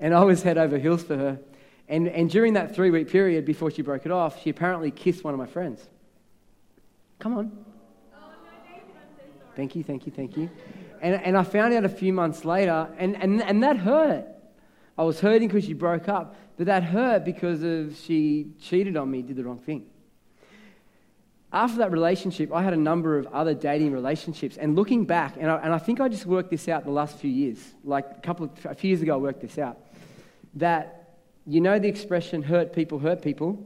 and 0.00 0.14
I 0.14 0.24
was 0.24 0.42
head 0.42 0.58
over 0.58 0.78
heels 0.78 1.02
for 1.02 1.16
her. 1.16 1.38
And, 1.88 2.08
and 2.08 2.28
during 2.28 2.52
that 2.54 2.74
three 2.74 2.90
week 2.90 3.08
period 3.08 3.44
before 3.44 3.70
she 3.70 3.82
broke 3.82 4.04
it 4.04 4.12
off, 4.12 4.42
she 4.42 4.50
apparently 4.50 4.90
kissed 4.90 5.24
one 5.24 5.32
of 5.32 5.38
my 5.38 5.46
friends. 5.46 5.88
Come 7.18 7.36
on. 7.36 7.64
Thank 9.56 9.74
you, 9.74 9.82
thank 9.82 10.06
you, 10.06 10.12
thank 10.12 10.36
you. 10.36 10.50
And, 11.00 11.20
and 11.22 11.36
I 11.36 11.42
found 11.42 11.74
out 11.74 11.84
a 11.84 11.88
few 11.88 12.12
months 12.12 12.44
later, 12.44 12.88
and, 12.96 13.16
and, 13.20 13.42
and 13.42 13.62
that 13.64 13.76
hurt. 13.78 14.26
I 14.96 15.02
was 15.02 15.18
hurting 15.20 15.48
because 15.48 15.64
she 15.64 15.72
broke 15.72 16.08
up, 16.08 16.36
but 16.56 16.66
that 16.66 16.84
hurt 16.84 17.24
because 17.24 17.62
of 17.62 17.96
she 17.96 18.52
cheated 18.60 18.96
on 18.96 19.10
me, 19.10 19.22
did 19.22 19.36
the 19.36 19.44
wrong 19.44 19.58
thing. 19.58 19.86
After 21.52 21.78
that 21.78 21.90
relationship, 21.90 22.52
I 22.52 22.62
had 22.62 22.74
a 22.74 22.78
number 22.78 23.18
of 23.18 23.26
other 23.28 23.54
dating 23.54 23.92
relationships. 23.92 24.58
And 24.58 24.76
looking 24.76 25.06
back, 25.06 25.36
and 25.38 25.50
I, 25.50 25.56
and 25.56 25.72
I 25.72 25.78
think 25.78 26.00
I 26.00 26.08
just 26.08 26.26
worked 26.26 26.50
this 26.50 26.68
out 26.68 26.84
the 26.84 26.90
last 26.90 27.16
few 27.16 27.30
years, 27.30 27.58
like 27.84 28.06
a 28.10 28.20
couple 28.20 28.46
of, 28.46 28.66
a 28.66 28.74
few 28.74 28.88
years 28.88 29.02
ago, 29.02 29.14
I 29.14 29.16
worked 29.16 29.40
this 29.40 29.58
out 29.58 29.78
that 30.54 31.16
you 31.46 31.60
know 31.60 31.78
the 31.78 31.88
expression 31.88 32.42
hurt 32.42 32.72
people 32.72 32.98
hurt 32.98 33.22
people. 33.22 33.64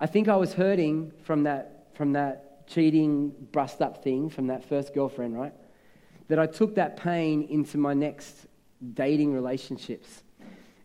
I 0.00 0.06
think 0.06 0.28
I 0.28 0.36
was 0.36 0.52
hurting 0.52 1.12
from 1.22 1.44
that, 1.44 1.88
from 1.94 2.12
that 2.12 2.66
cheating, 2.66 3.32
brushed 3.52 3.80
up 3.80 4.02
thing 4.02 4.28
from 4.28 4.48
that 4.48 4.64
first 4.64 4.94
girlfriend, 4.94 5.36
right? 5.36 5.52
That 6.28 6.38
I 6.38 6.46
took 6.46 6.74
that 6.76 6.96
pain 6.96 7.42
into 7.50 7.78
my 7.78 7.94
next 7.94 8.46
dating 8.92 9.32
relationships. 9.32 10.22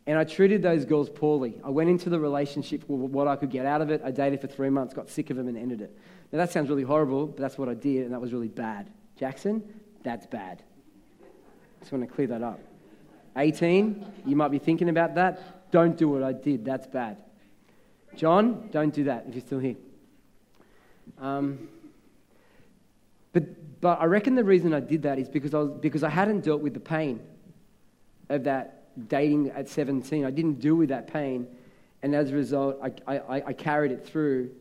And 0.07 0.17
I 0.17 0.23
treated 0.23 0.63
those 0.63 0.85
girls 0.85 1.09
poorly. 1.09 1.59
I 1.63 1.69
went 1.69 1.89
into 1.89 2.09
the 2.09 2.19
relationship 2.19 2.87
with 2.87 3.11
what 3.11 3.27
I 3.27 3.35
could 3.35 3.51
get 3.51 3.65
out 3.65 3.81
of 3.81 3.91
it. 3.91 4.01
I 4.03 4.09
dated 4.11 4.41
for 4.41 4.47
three 4.47 4.69
months, 4.69 4.93
got 4.93 5.09
sick 5.09 5.29
of 5.29 5.37
them, 5.37 5.47
and 5.47 5.57
ended 5.57 5.81
it. 5.81 5.95
Now, 6.31 6.37
that 6.39 6.51
sounds 6.51 6.69
really 6.69 6.83
horrible, 6.83 7.27
but 7.27 7.37
that's 7.37 7.57
what 7.57 7.69
I 7.69 7.75
did, 7.75 8.05
and 8.05 8.13
that 8.13 8.21
was 8.21 8.33
really 8.33 8.47
bad. 8.47 8.89
Jackson, 9.17 9.63
that's 10.03 10.25
bad. 10.25 10.63
Just 11.79 11.91
want 11.91 12.07
to 12.07 12.13
clear 12.13 12.27
that 12.27 12.41
up. 12.41 12.59
18, 13.39 14.05
you 14.25 14.35
might 14.35 14.49
be 14.49 14.59
thinking 14.59 14.89
about 14.89 15.15
that. 15.15 15.71
Don't 15.71 15.97
do 15.97 16.09
what 16.09 16.23
I 16.23 16.33
did. 16.33 16.65
That's 16.65 16.87
bad. 16.87 17.17
John, 18.15 18.69
don't 18.71 18.93
do 18.93 19.05
that 19.05 19.25
if 19.27 19.35
you're 19.35 19.41
still 19.41 19.59
here. 19.59 19.75
Um, 21.19 21.69
but, 23.33 23.81
but 23.81 24.01
I 24.01 24.05
reckon 24.05 24.35
the 24.35 24.43
reason 24.43 24.73
I 24.73 24.79
did 24.79 25.03
that 25.03 25.19
is 25.19 25.29
because 25.29 25.53
I, 25.53 25.59
was, 25.59 25.71
because 25.79 26.03
I 26.03 26.09
hadn't 26.09 26.41
dealt 26.41 26.61
with 26.61 26.73
the 26.73 26.79
pain 26.79 27.19
of 28.29 28.43
that 28.43 29.07
dating 29.07 29.49
at 29.51 29.69
17. 29.69 30.25
I 30.25 30.31
didn't 30.31 30.59
deal 30.59 30.75
with 30.75 30.89
that 30.89 31.11
pain. 31.11 31.47
And 32.01 32.15
as 32.15 32.31
a 32.31 32.35
result, 32.35 32.77
I, 32.81 33.17
I, 33.17 33.43
I 33.47 33.53
carried 33.53 33.91
it 33.91 34.05
through 34.05 34.51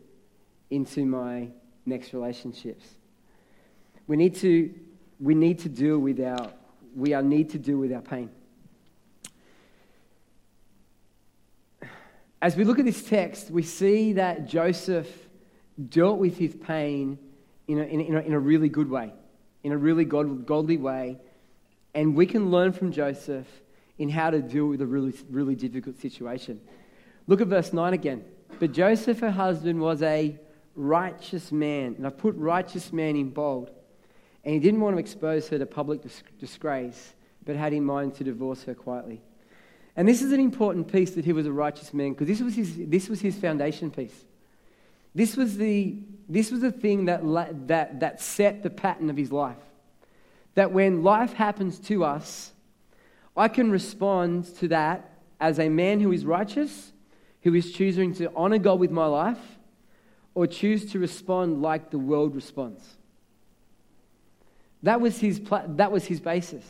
into 0.71 1.07
my 1.07 1.49
next 1.87 2.13
relationships. 2.13 2.85
We 4.07 4.17
need 4.17 4.37
to, 4.37 4.73
we 5.21 5.35
need 5.35 5.59
to 5.61 5.69
deal 5.69 5.99
with 5.99 6.21
our, 6.21 6.51
we 6.95 7.15
need 7.23 7.51
to 7.51 7.59
deal 7.59 7.79
with 7.79 7.93
our 7.93 8.03
pain. 8.03 8.31
As 12.41 12.57
we 12.57 12.65
look 12.65 12.79
at 12.79 12.85
this 12.85 13.03
text, 13.03 13.51
we 13.51 13.63
see 13.63 14.15
that 14.15 14.47
Joseph 14.47 15.09
dealt 15.89 16.19
with 16.19 16.39
his 16.39 16.55
pain 16.55 17.19
in 17.67 17.79
a, 17.79 17.83
in 17.83 18.17
a, 18.17 18.21
in 18.21 18.33
a 18.33 18.39
really 18.39 18.69
good 18.69 18.91
way, 18.91 19.13
in 19.63 19.73
a 19.73 19.77
really 19.77 20.05
god, 20.05 20.47
godly 20.47 20.77
way. 20.77 21.19
And 21.95 22.15
we 22.15 22.27
can 22.27 22.51
learn 22.51 22.73
from 22.73 22.93
Joseph 22.93 23.47
in 23.99 24.09
how 24.09 24.31
to 24.31 24.41
deal 24.41 24.67
with 24.67 24.81
a 24.81 24.87
really, 24.87 25.13
really 25.31 25.57
difficult 25.57 25.99
situation. 25.99 26.61
Look 27.27 27.41
at 27.41 27.49
verse 27.49 27.73
9 27.73 27.93
again. 27.93 28.25
But 28.61 28.73
Joseph, 28.73 29.21
her 29.21 29.31
husband, 29.31 29.81
was 29.81 30.03
a 30.03 30.39
righteous 30.75 31.51
man. 31.51 31.95
And 31.97 32.07
I 32.07 32.11
put 32.11 32.35
righteous 32.37 32.93
man 32.93 33.17
in 33.17 33.31
bold. 33.31 33.71
And 34.45 34.55
he 34.55 34.61
didn't 34.61 34.81
want 34.81 34.97
to 34.97 35.01
expose 35.01 35.49
her 35.49 35.59
to 35.59 35.67
public 35.67 36.01
disgrace, 36.39 37.15
but 37.45 37.57
had 37.57 37.73
in 37.73 37.85
mind 37.85 38.15
to 38.15 38.25
divorce 38.25 38.63
her 38.65 38.75
quietly. 38.75 39.21
And 39.99 40.07
this 40.07 40.23
is 40.23 40.31
an 40.31 40.39
important 40.39 40.93
piece 40.93 41.11
that 41.17 41.25
he 41.25 41.33
was 41.33 41.45
a 41.45 41.51
righteous 41.51 41.93
man 41.93 42.13
because 42.13 42.29
this 42.29 42.41
was 42.41 42.55
his, 42.55 42.73
this 42.87 43.09
was 43.09 43.21
his 43.21 43.35
foundation 43.35 43.91
piece. 43.91 44.25
This 45.13 45.37
was 45.37 45.57
the, 45.57 45.97
this 46.29 46.53
was 46.53 46.61
the 46.61 46.71
thing 46.71 47.07
that, 47.07 47.21
that, 47.67 47.99
that 47.99 48.21
set 48.21 48.63
the 48.63 48.71
pattern 48.71 49.11
of 49.11 49.17
his 49.17 49.33
life. 49.33 49.57
That 50.55 50.71
when 50.71 51.03
life 51.03 51.33
happens 51.33 51.81
to 51.81 52.05
us, 52.05 52.53
I 53.37 53.49
can 53.49 53.73
respond 53.73 54.45
to 54.59 54.69
that 54.69 55.19
as 55.41 55.59
a 55.59 55.69
man 55.69 55.99
who 55.99 56.13
is 56.13 56.25
righteous, 56.25 56.93
who 57.43 57.53
is 57.55 57.73
choosing 57.73 58.15
to 58.15 58.31
honor 58.37 58.59
God 58.59 58.79
with 58.79 58.93
my 58.93 59.07
life, 59.07 59.59
or 60.33 60.47
choose 60.47 60.93
to 60.93 61.01
respond 61.01 61.61
like 61.61 61.91
the 61.91 61.99
world 61.99 62.37
responds. 62.37 62.85
That 64.85 65.01
was 65.01 65.19
his, 65.19 65.41
that 65.41 65.91
was 65.91 66.05
his 66.05 66.21
basis. 66.21 66.65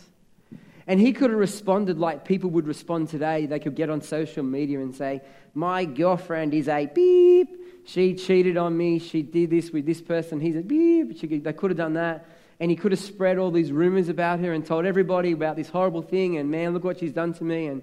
And 0.88 0.98
he 0.98 1.12
could 1.12 1.28
have 1.28 1.38
responded 1.38 1.98
like 1.98 2.24
people 2.24 2.48
would 2.50 2.66
respond 2.66 3.10
today. 3.10 3.44
They 3.44 3.58
could 3.58 3.74
get 3.74 3.90
on 3.90 4.00
social 4.00 4.42
media 4.42 4.80
and 4.80 4.94
say, 4.94 5.20
My 5.54 5.84
girlfriend 5.84 6.54
is 6.54 6.66
a 6.66 6.86
beep. 6.86 7.84
She 7.84 8.14
cheated 8.14 8.56
on 8.56 8.74
me. 8.74 8.98
She 8.98 9.20
did 9.20 9.50
this 9.50 9.70
with 9.70 9.84
this 9.84 10.00
person. 10.00 10.40
He's 10.40 10.56
a 10.56 10.62
beep. 10.62 11.20
Could, 11.20 11.44
they 11.44 11.52
could 11.52 11.70
have 11.72 11.76
done 11.76 11.92
that. 11.94 12.26
And 12.58 12.70
he 12.70 12.76
could 12.76 12.92
have 12.92 13.00
spread 13.00 13.36
all 13.36 13.50
these 13.50 13.70
rumors 13.70 14.08
about 14.08 14.40
her 14.40 14.54
and 14.54 14.64
told 14.64 14.86
everybody 14.86 15.32
about 15.32 15.56
this 15.56 15.68
horrible 15.68 16.00
thing. 16.00 16.38
And 16.38 16.50
man, 16.50 16.72
look 16.72 16.84
what 16.84 16.98
she's 16.98 17.12
done 17.12 17.34
to 17.34 17.44
me. 17.44 17.66
And, 17.66 17.82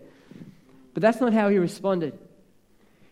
but 0.95 1.01
that's 1.01 1.21
not 1.21 1.31
how 1.31 1.49
he 1.49 1.59
responded. 1.59 2.17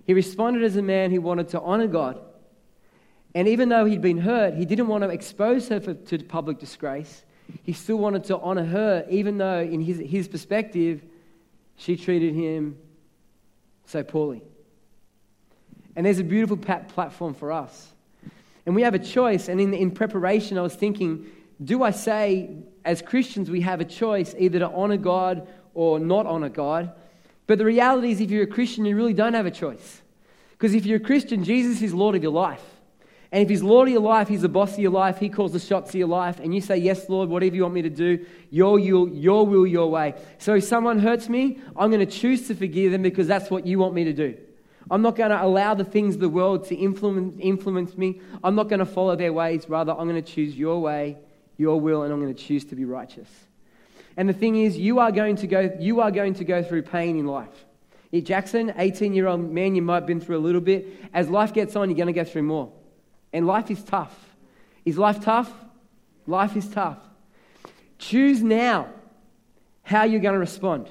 He 0.08 0.16
responded 0.16 0.64
as 0.64 0.76
a 0.76 0.82
man 0.82 1.12
who 1.12 1.22
wanted 1.22 1.50
to 1.50 1.62
honor 1.62 1.88
God. 1.88 2.20
And 3.36 3.48
even 3.48 3.70
though 3.70 3.86
he'd 3.86 4.02
been 4.02 4.20
hurt, 4.20 4.56
he 4.56 4.66
didn't 4.66 4.88
want 4.88 5.04
to 5.04 5.10
expose 5.10 5.70
her 5.70 5.80
for, 5.80 5.94
to 5.94 6.18
public 6.24 6.60
disgrace. 6.60 7.24
He 7.64 7.74
still 7.74 7.98
wanted 7.98 8.26
to 8.26 8.40
honor 8.40 8.66
her, 8.66 9.06
even 9.10 9.38
though, 9.38 9.62
in 9.62 9.82
his, 9.82 10.00
his 10.00 10.28
perspective, 10.28 11.02
she 11.78 11.96
treated 11.98 12.34
him 12.34 12.78
so 13.86 14.04
poorly. 14.04 14.42
And 15.96 16.06
there's 16.06 16.20
a 16.20 16.24
beautiful 16.24 16.58
platform 16.58 17.34
for 17.34 17.52
us. 17.52 17.90
And 18.66 18.76
we 18.76 18.82
have 18.82 18.94
a 18.94 19.00
choice. 19.00 19.50
And 19.50 19.60
in, 19.62 19.74
in 19.74 19.92
preparation, 19.92 20.58
I 20.58 20.62
was 20.62 20.76
thinking, 20.76 21.28
do 21.64 21.84
I 21.84 21.92
say, 21.92 22.50
as 22.84 23.02
Christians, 23.02 23.50
we 23.50 23.62
have 23.62 23.80
a 23.80 23.86
choice 23.86 24.34
either 24.38 24.60
to 24.60 24.70
honor 24.70 24.98
God 24.98 25.48
or 25.74 26.00
not 26.00 26.26
honor 26.26 26.50
God? 26.50 26.92
But 27.46 27.58
the 27.58 27.66
reality 27.66 28.12
is, 28.12 28.22
if 28.22 28.32
you're 28.32 28.44
a 28.44 28.48
Christian, 28.48 28.86
you 28.86 28.96
really 28.96 29.14
don't 29.14 29.34
have 29.34 29.46
a 29.46 29.52
choice. 29.52 30.02
Because 30.52 30.74
if 30.74 30.86
you're 30.86 30.98
a 30.98 31.02
Christian, 31.02 31.44
Jesus 31.44 31.82
is 31.82 31.94
Lord 31.94 32.16
of 32.16 32.24
your 32.24 32.32
life. 32.32 32.64
And 33.34 33.42
if 33.42 33.50
He's 33.50 33.64
Lord 33.64 33.88
of 33.88 33.94
your 33.94 34.02
life, 34.04 34.28
He's 34.28 34.44
the 34.44 34.48
boss 34.48 34.74
of 34.74 34.80
your 34.80 34.92
life, 34.92 35.18
He 35.18 35.28
calls 35.28 35.54
the 35.54 35.60
shots 35.60 35.90
of 35.90 35.96
your 35.96 36.08
life, 36.08 36.40
and 36.40 36.54
you 36.54 36.62
say, 36.62 36.78
Yes, 36.78 37.10
Lord, 37.10 37.30
whatever 37.30 37.56
you 37.56 37.64
want 37.64 37.74
me 37.74 37.82
to 37.82 37.90
do, 37.90 38.24
your, 38.52 38.78
your, 38.78 39.10
your 39.10 39.48
will, 39.48 39.66
your 39.66 39.90
way. 39.90 40.14
So 40.38 40.54
if 40.54 40.66
someone 40.66 41.00
hurts 41.00 41.28
me, 41.28 41.60
I'm 41.76 41.90
going 41.90 42.06
to 42.06 42.12
choose 42.12 42.48
to 42.50 42.56
forgive 42.56 42.92
them 42.92 43.02
because 43.02 43.28
that's 43.28 43.50
what 43.50 43.66
you 43.66 43.80
want 43.80 43.96
me 43.96 44.04
to 44.04 44.14
do. 44.14 44.38
I'm 44.92 45.02
not 45.02 45.16
going 45.16 45.32
to 45.32 45.44
allow 45.44 45.74
the 45.74 45.84
things 45.84 46.14
of 46.14 46.22
the 46.22 46.30
world 46.30 46.66
to 46.68 46.76
influence, 46.76 47.36
influence 47.40 47.98
me. 47.98 48.22
I'm 48.44 48.54
not 48.54 48.70
going 48.70 48.82
to 48.82 48.86
follow 48.86 49.16
their 49.16 49.34
ways. 49.34 49.68
Rather, 49.68 49.94
I'm 49.94 50.08
going 50.08 50.24
to 50.24 50.32
choose 50.32 50.56
your 50.56 50.80
way, 50.80 51.18
your 51.58 51.82
will, 51.82 52.04
and 52.04 52.14
I'm 52.14 52.22
going 52.22 52.36
to 52.36 52.40
choose 52.40 52.66
to 52.66 52.76
be 52.76 52.86
righteous. 52.86 53.30
And 54.16 54.30
the 54.30 54.34
thing 54.34 54.58
is, 54.58 54.78
you 54.78 55.00
are 55.00 55.12
going 55.12 55.38
to 55.38 55.48
go, 55.48 55.76
you 55.80 56.02
are 56.02 56.12
going 56.12 56.36
to 56.36 56.44
go 56.44 56.62
through 56.62 56.84
pain 56.84 57.18
in 57.18 57.26
life. 57.26 57.66
Jackson, 58.22 58.76
18 58.78 59.16
year 59.16 59.26
old 59.26 59.52
man, 59.52 59.74
you 59.74 59.82
might 59.82 59.96
have 59.96 60.06
been 60.06 60.22
through 60.22 60.38
a 60.38 60.46
little 60.46 60.62
bit. 60.62 60.86
As 61.16 61.30
life 61.30 61.52
gets 61.52 61.76
on, 61.76 61.90
you're 61.90 61.98
going 61.98 62.06
to 62.06 62.14
go 62.14 62.24
through 62.24 62.44
more. 62.44 62.72
And 63.34 63.48
life 63.48 63.72
is 63.72 63.84
tough. 63.84 64.16
Is 64.86 64.98
life 64.98 65.22
tough? 65.22 65.52
Life 66.28 66.56
is 66.56 66.68
tough. 66.70 67.00
Choose 67.98 68.42
now 68.42 68.90
how 69.82 70.04
you're 70.04 70.22
going 70.22 70.34
to 70.34 70.40
respond. 70.40 70.88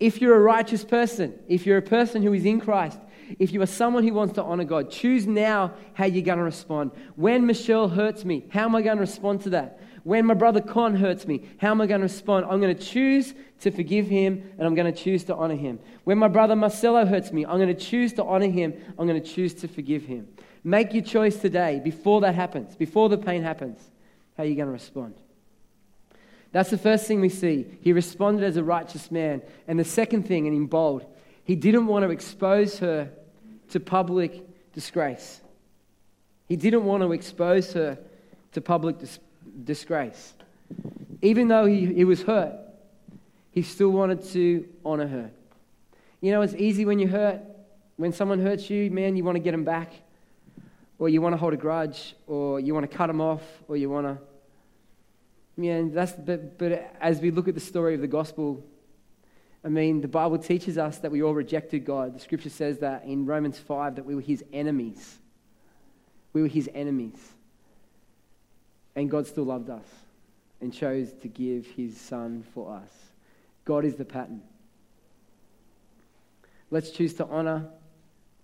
If 0.00 0.20
you're 0.20 0.34
a 0.34 0.40
righteous 0.40 0.82
person, 0.82 1.38
if 1.46 1.66
you're 1.66 1.76
a 1.76 1.82
person 1.82 2.22
who 2.22 2.32
is 2.32 2.44
in 2.46 2.60
Christ, 2.60 2.98
if 3.38 3.52
you 3.52 3.62
are 3.62 3.66
someone 3.66 4.02
who 4.02 4.14
wants 4.14 4.34
to 4.34 4.42
honor 4.42 4.64
God, 4.64 4.90
choose 4.90 5.26
now 5.26 5.74
how 5.92 6.06
you're 6.06 6.24
going 6.24 6.38
to 6.38 6.44
respond. 6.44 6.90
When 7.16 7.46
Michelle 7.46 7.88
hurts 7.88 8.24
me, 8.24 8.46
how 8.48 8.64
am 8.64 8.74
I 8.74 8.82
going 8.82 8.96
to 8.96 9.02
respond 9.02 9.42
to 9.42 9.50
that? 9.50 9.78
When 10.02 10.24
my 10.24 10.34
brother 10.34 10.60
Con 10.60 10.96
hurts 10.96 11.26
me, 11.26 11.46
how 11.58 11.70
am 11.70 11.80
I 11.80 11.86
going 11.86 12.00
to 12.00 12.04
respond? 12.04 12.46
I'm 12.46 12.60
going 12.60 12.74
to 12.74 12.82
choose 12.82 13.34
to 13.60 13.70
forgive 13.70 14.08
him 14.08 14.42
and 14.58 14.66
I'm 14.66 14.74
going 14.74 14.92
to 14.92 14.98
choose 14.98 15.24
to 15.24 15.36
honor 15.36 15.56
him. 15.56 15.78
When 16.04 16.18
my 16.18 16.28
brother 16.28 16.56
Marcelo 16.56 17.04
hurts 17.04 17.32
me, 17.32 17.44
I'm 17.44 17.58
going 17.58 17.68
to 17.68 17.74
choose 17.74 18.14
to 18.14 18.24
honor 18.24 18.48
him. 18.48 18.72
I'm 18.98 19.06
going 19.06 19.22
to 19.22 19.28
choose 19.28 19.52
to 19.54 19.68
forgive 19.68 20.04
him. 20.04 20.26
Make 20.62 20.92
your 20.92 21.02
choice 21.02 21.36
today 21.36 21.80
before 21.82 22.20
that 22.20 22.34
happens, 22.34 22.76
before 22.76 23.08
the 23.08 23.18
pain 23.18 23.42
happens. 23.42 23.78
How 24.36 24.42
are 24.42 24.46
you 24.46 24.54
going 24.54 24.68
to 24.68 24.72
respond? 24.72 25.14
That's 26.52 26.70
the 26.70 26.78
first 26.78 27.06
thing 27.06 27.20
we 27.20 27.28
see. 27.28 27.66
He 27.80 27.92
responded 27.92 28.44
as 28.44 28.56
a 28.56 28.64
righteous 28.64 29.10
man. 29.10 29.42
And 29.68 29.78
the 29.78 29.84
second 29.84 30.24
thing, 30.26 30.46
and 30.46 30.56
in 30.56 30.66
bold, 30.66 31.06
he 31.44 31.56
didn't 31.56 31.86
want 31.86 32.04
to 32.04 32.10
expose 32.10 32.78
her 32.80 33.10
to 33.70 33.80
public 33.80 34.42
disgrace. 34.74 35.40
He 36.48 36.56
didn't 36.56 36.84
want 36.84 37.02
to 37.02 37.12
expose 37.12 37.72
her 37.72 37.98
to 38.52 38.60
public 38.60 38.98
dis- 38.98 39.20
disgrace. 39.64 40.34
Even 41.22 41.48
though 41.48 41.66
he, 41.66 41.86
he 41.86 42.04
was 42.04 42.22
hurt, 42.22 42.54
he 43.52 43.62
still 43.62 43.90
wanted 43.90 44.24
to 44.24 44.68
honor 44.84 45.06
her. 45.06 45.30
You 46.20 46.32
know, 46.32 46.42
it's 46.42 46.54
easy 46.54 46.84
when 46.84 46.98
you're 46.98 47.10
hurt. 47.10 47.40
When 47.96 48.12
someone 48.12 48.40
hurts 48.40 48.68
you, 48.68 48.90
man, 48.90 49.16
you 49.16 49.24
want 49.24 49.36
to 49.36 49.40
get 49.40 49.52
them 49.52 49.64
back 49.64 49.92
or 51.00 51.08
you 51.08 51.22
want 51.22 51.32
to 51.32 51.38
hold 51.38 51.54
a 51.54 51.56
grudge, 51.56 52.14
or 52.26 52.60
you 52.60 52.74
want 52.74 52.88
to 52.88 52.96
cut 52.96 53.06
them 53.06 53.22
off, 53.22 53.42
or 53.66 53.76
you 53.78 53.88
want 53.88 54.06
to. 54.06 54.18
Yeah, 55.56 55.82
that's, 55.86 56.12
but, 56.12 56.58
but 56.58 56.94
as 57.00 57.20
we 57.20 57.30
look 57.30 57.48
at 57.48 57.54
the 57.54 57.60
story 57.60 57.94
of 57.94 58.02
the 58.02 58.06
gospel, 58.06 58.62
I 59.64 59.68
mean, 59.68 60.02
the 60.02 60.08
Bible 60.08 60.36
teaches 60.36 60.76
us 60.76 60.98
that 60.98 61.10
we 61.10 61.22
all 61.22 61.32
rejected 61.34 61.86
God. 61.86 62.14
The 62.14 62.20
scripture 62.20 62.50
says 62.50 62.78
that 62.80 63.04
in 63.04 63.24
Romans 63.24 63.58
5 63.58 63.96
that 63.96 64.04
we 64.04 64.14
were 64.14 64.20
his 64.20 64.44
enemies. 64.52 65.18
We 66.34 66.42
were 66.42 66.48
his 66.48 66.68
enemies. 66.74 67.18
And 68.94 69.10
God 69.10 69.26
still 69.26 69.44
loved 69.44 69.70
us 69.70 69.86
and 70.60 70.70
chose 70.70 71.14
to 71.22 71.28
give 71.28 71.66
his 71.66 71.98
son 71.98 72.44
for 72.54 72.74
us. 72.74 72.92
God 73.64 73.86
is 73.86 73.96
the 73.96 74.04
pattern. 74.04 74.42
Let's 76.70 76.90
choose 76.90 77.14
to 77.14 77.26
honor 77.26 77.68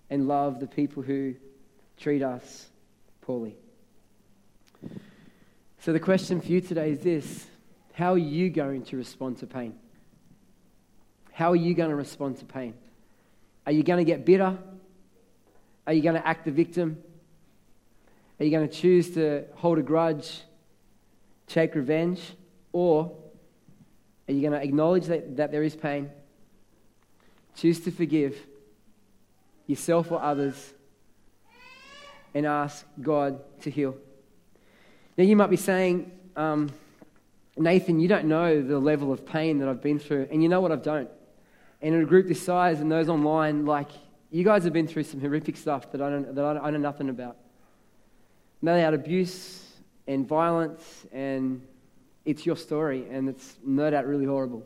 and 0.09 0.27
love 0.27 0.59
the 0.59 0.67
people 0.67 1.03
who 1.03 1.35
treat 1.97 2.21
us 2.21 2.67
poorly. 3.21 3.55
So, 5.79 5.93
the 5.93 5.99
question 5.99 6.41
for 6.41 6.47
you 6.47 6.61
today 6.61 6.91
is 6.91 6.99
this 6.99 7.47
How 7.93 8.13
are 8.13 8.17
you 8.17 8.49
going 8.49 8.83
to 8.83 8.97
respond 8.97 9.37
to 9.39 9.47
pain? 9.47 9.75
How 11.31 11.51
are 11.51 11.55
you 11.55 11.73
going 11.73 11.89
to 11.89 11.95
respond 11.95 12.37
to 12.39 12.45
pain? 12.45 12.73
Are 13.65 13.71
you 13.71 13.83
going 13.83 14.03
to 14.03 14.09
get 14.09 14.25
bitter? 14.25 14.57
Are 15.85 15.93
you 15.93 16.01
going 16.01 16.15
to 16.15 16.27
act 16.27 16.45
the 16.45 16.51
victim? 16.51 17.01
Are 18.39 18.45
you 18.45 18.51
going 18.51 18.67
to 18.67 18.73
choose 18.73 19.11
to 19.11 19.45
hold 19.55 19.77
a 19.77 19.81
grudge, 19.81 20.41
take 21.47 21.75
revenge? 21.75 22.21
Or 22.71 23.15
are 24.27 24.33
you 24.33 24.41
going 24.41 24.53
to 24.53 24.61
acknowledge 24.61 25.05
that, 25.05 25.37
that 25.37 25.51
there 25.51 25.63
is 25.63 25.75
pain, 25.75 26.09
choose 27.55 27.79
to 27.81 27.91
forgive 27.91 28.37
yourself 29.65 30.11
or 30.11 30.21
others, 30.21 30.73
and 32.37 32.45
ask 32.45 32.85
God 33.01 33.39
to 33.61 33.71
heal. 33.71 33.97
Now, 35.17 35.23
you 35.23 35.35
might 35.35 35.49
be 35.49 35.57
saying, 35.57 36.11
um, 36.35 36.69
Nathan, 37.57 37.99
you 37.99 38.07
don't 38.07 38.25
know 38.25 38.61
the 38.61 38.77
level 38.77 39.11
of 39.11 39.25
pain 39.25 39.57
that 39.57 39.67
I've 39.67 39.81
been 39.81 39.97
through. 39.97 40.27
And 40.31 40.43
you 40.43 40.47
know 40.47 40.61
what? 40.61 40.71
I 40.71 40.75
don't. 40.75 41.09
And 41.81 41.95
in 41.95 42.01
a 42.03 42.05
group 42.05 42.27
this 42.27 42.39
size 42.39 42.79
and 42.79 42.91
those 42.91 43.09
online, 43.09 43.65
like, 43.65 43.89
you 44.29 44.43
guys 44.43 44.65
have 44.65 44.73
been 44.73 44.87
through 44.87 45.05
some 45.05 45.19
horrific 45.19 45.57
stuff 45.57 45.91
that 45.91 45.99
I, 45.99 46.11
don't, 46.11 46.35
that 46.35 46.43
I 46.43 46.69
know 46.69 46.77
nothing 46.77 47.09
about. 47.09 47.37
Mainly 48.61 48.83
out 48.83 48.93
abuse 48.93 49.65
and 50.05 50.27
violence, 50.27 51.07
and 51.11 51.63
it's 52.23 52.45
your 52.45 52.55
story, 52.55 53.07
and 53.09 53.29
it's 53.29 53.57
no 53.65 53.89
doubt 53.89 54.05
really 54.05 54.25
horrible. 54.25 54.63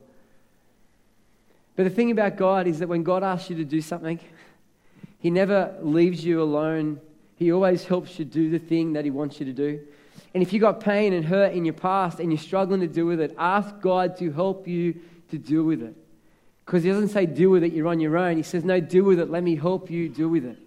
But 1.78 1.84
the 1.84 1.90
thing 1.90 2.12
about 2.12 2.36
God 2.36 2.68
is 2.68 2.80
that 2.80 2.90
when 2.90 3.04
God 3.04 3.24
asks 3.24 3.50
you 3.50 3.56
to 3.56 3.64
do 3.64 3.80
something, 3.80 4.20
He 5.20 5.30
never 5.30 5.74
leaves 5.82 6.26
you 6.26 6.44
alone 6.44 7.00
he 7.42 7.52
always 7.52 7.84
helps 7.86 8.20
you 8.20 8.26
do 8.26 8.52
the 8.52 8.60
thing 8.60 8.94
that 8.94 9.04
He 9.04 9.10
wants 9.10 9.40
you 9.40 9.48
to 9.48 9.52
do. 9.52 9.80
And 10.36 10.44
if 10.44 10.54
you've 10.54 10.62
got 10.62 10.80
pain 10.80 11.12
and 11.12 11.26
hurt 11.26 11.54
in 11.54 11.66
your 11.66 11.74
past 11.74 12.20
and 12.20 12.32
you're 12.32 12.38
struggling 12.38 12.82
to 12.82 12.88
deal 12.88 13.08
with 13.08 13.20
it, 13.20 13.34
ask 13.36 13.80
God 13.82 14.16
to 14.18 14.32
help 14.32 14.68
you 14.68 15.02
to 15.32 15.40
deal 15.40 15.64
with 15.64 15.82
it. 15.82 15.96
Because 16.64 16.84
He 16.84 16.92
doesn't 16.92 17.08
say 17.08 17.26
deal 17.26 17.50
with 17.50 17.64
it, 17.64 17.74
you're 17.74 17.88
on 17.88 18.00
your 18.00 18.16
own. 18.16 18.38
He 18.38 18.44
says, 18.44 18.64
no, 18.64 18.80
deal 18.80 19.06
with 19.06 19.20
it. 19.20 19.32
Let 19.32 19.42
me 19.42 19.56
help 19.56 19.90
you 19.90 20.08
deal 20.08 20.28
with 20.28 20.46
it. 20.46 20.60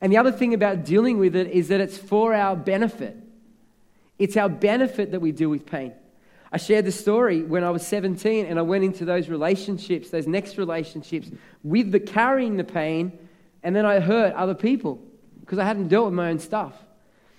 And 0.00 0.12
the 0.12 0.16
other 0.18 0.30
thing 0.30 0.54
about 0.54 0.84
dealing 0.84 1.18
with 1.18 1.34
it 1.34 1.48
is 1.48 1.66
that 1.68 1.80
it's 1.80 1.98
for 1.98 2.32
our 2.32 2.54
benefit. 2.54 3.16
It's 4.16 4.36
our 4.36 4.48
benefit 4.48 5.10
that 5.10 5.18
we 5.18 5.32
deal 5.32 5.48
with 5.48 5.66
pain. 5.66 5.92
I 6.52 6.58
shared 6.58 6.84
the 6.84 6.92
story 6.92 7.42
when 7.42 7.64
I 7.64 7.70
was 7.70 7.84
17 7.84 8.46
and 8.46 8.60
I 8.60 8.62
went 8.62 8.84
into 8.84 9.04
those 9.04 9.28
relationships, 9.28 10.10
those 10.10 10.28
next 10.28 10.56
relationships, 10.56 11.32
with 11.64 11.90
the 11.90 11.98
carrying 11.98 12.58
the 12.58 12.64
pain, 12.64 13.18
and 13.64 13.74
then 13.74 13.84
I 13.84 13.98
hurt 13.98 14.32
other 14.34 14.54
people 14.54 15.02
because 15.46 15.60
I 15.60 15.64
hadn't 15.64 15.88
dealt 15.88 16.06
with 16.06 16.14
my 16.14 16.30
own 16.30 16.40
stuff. 16.40 16.74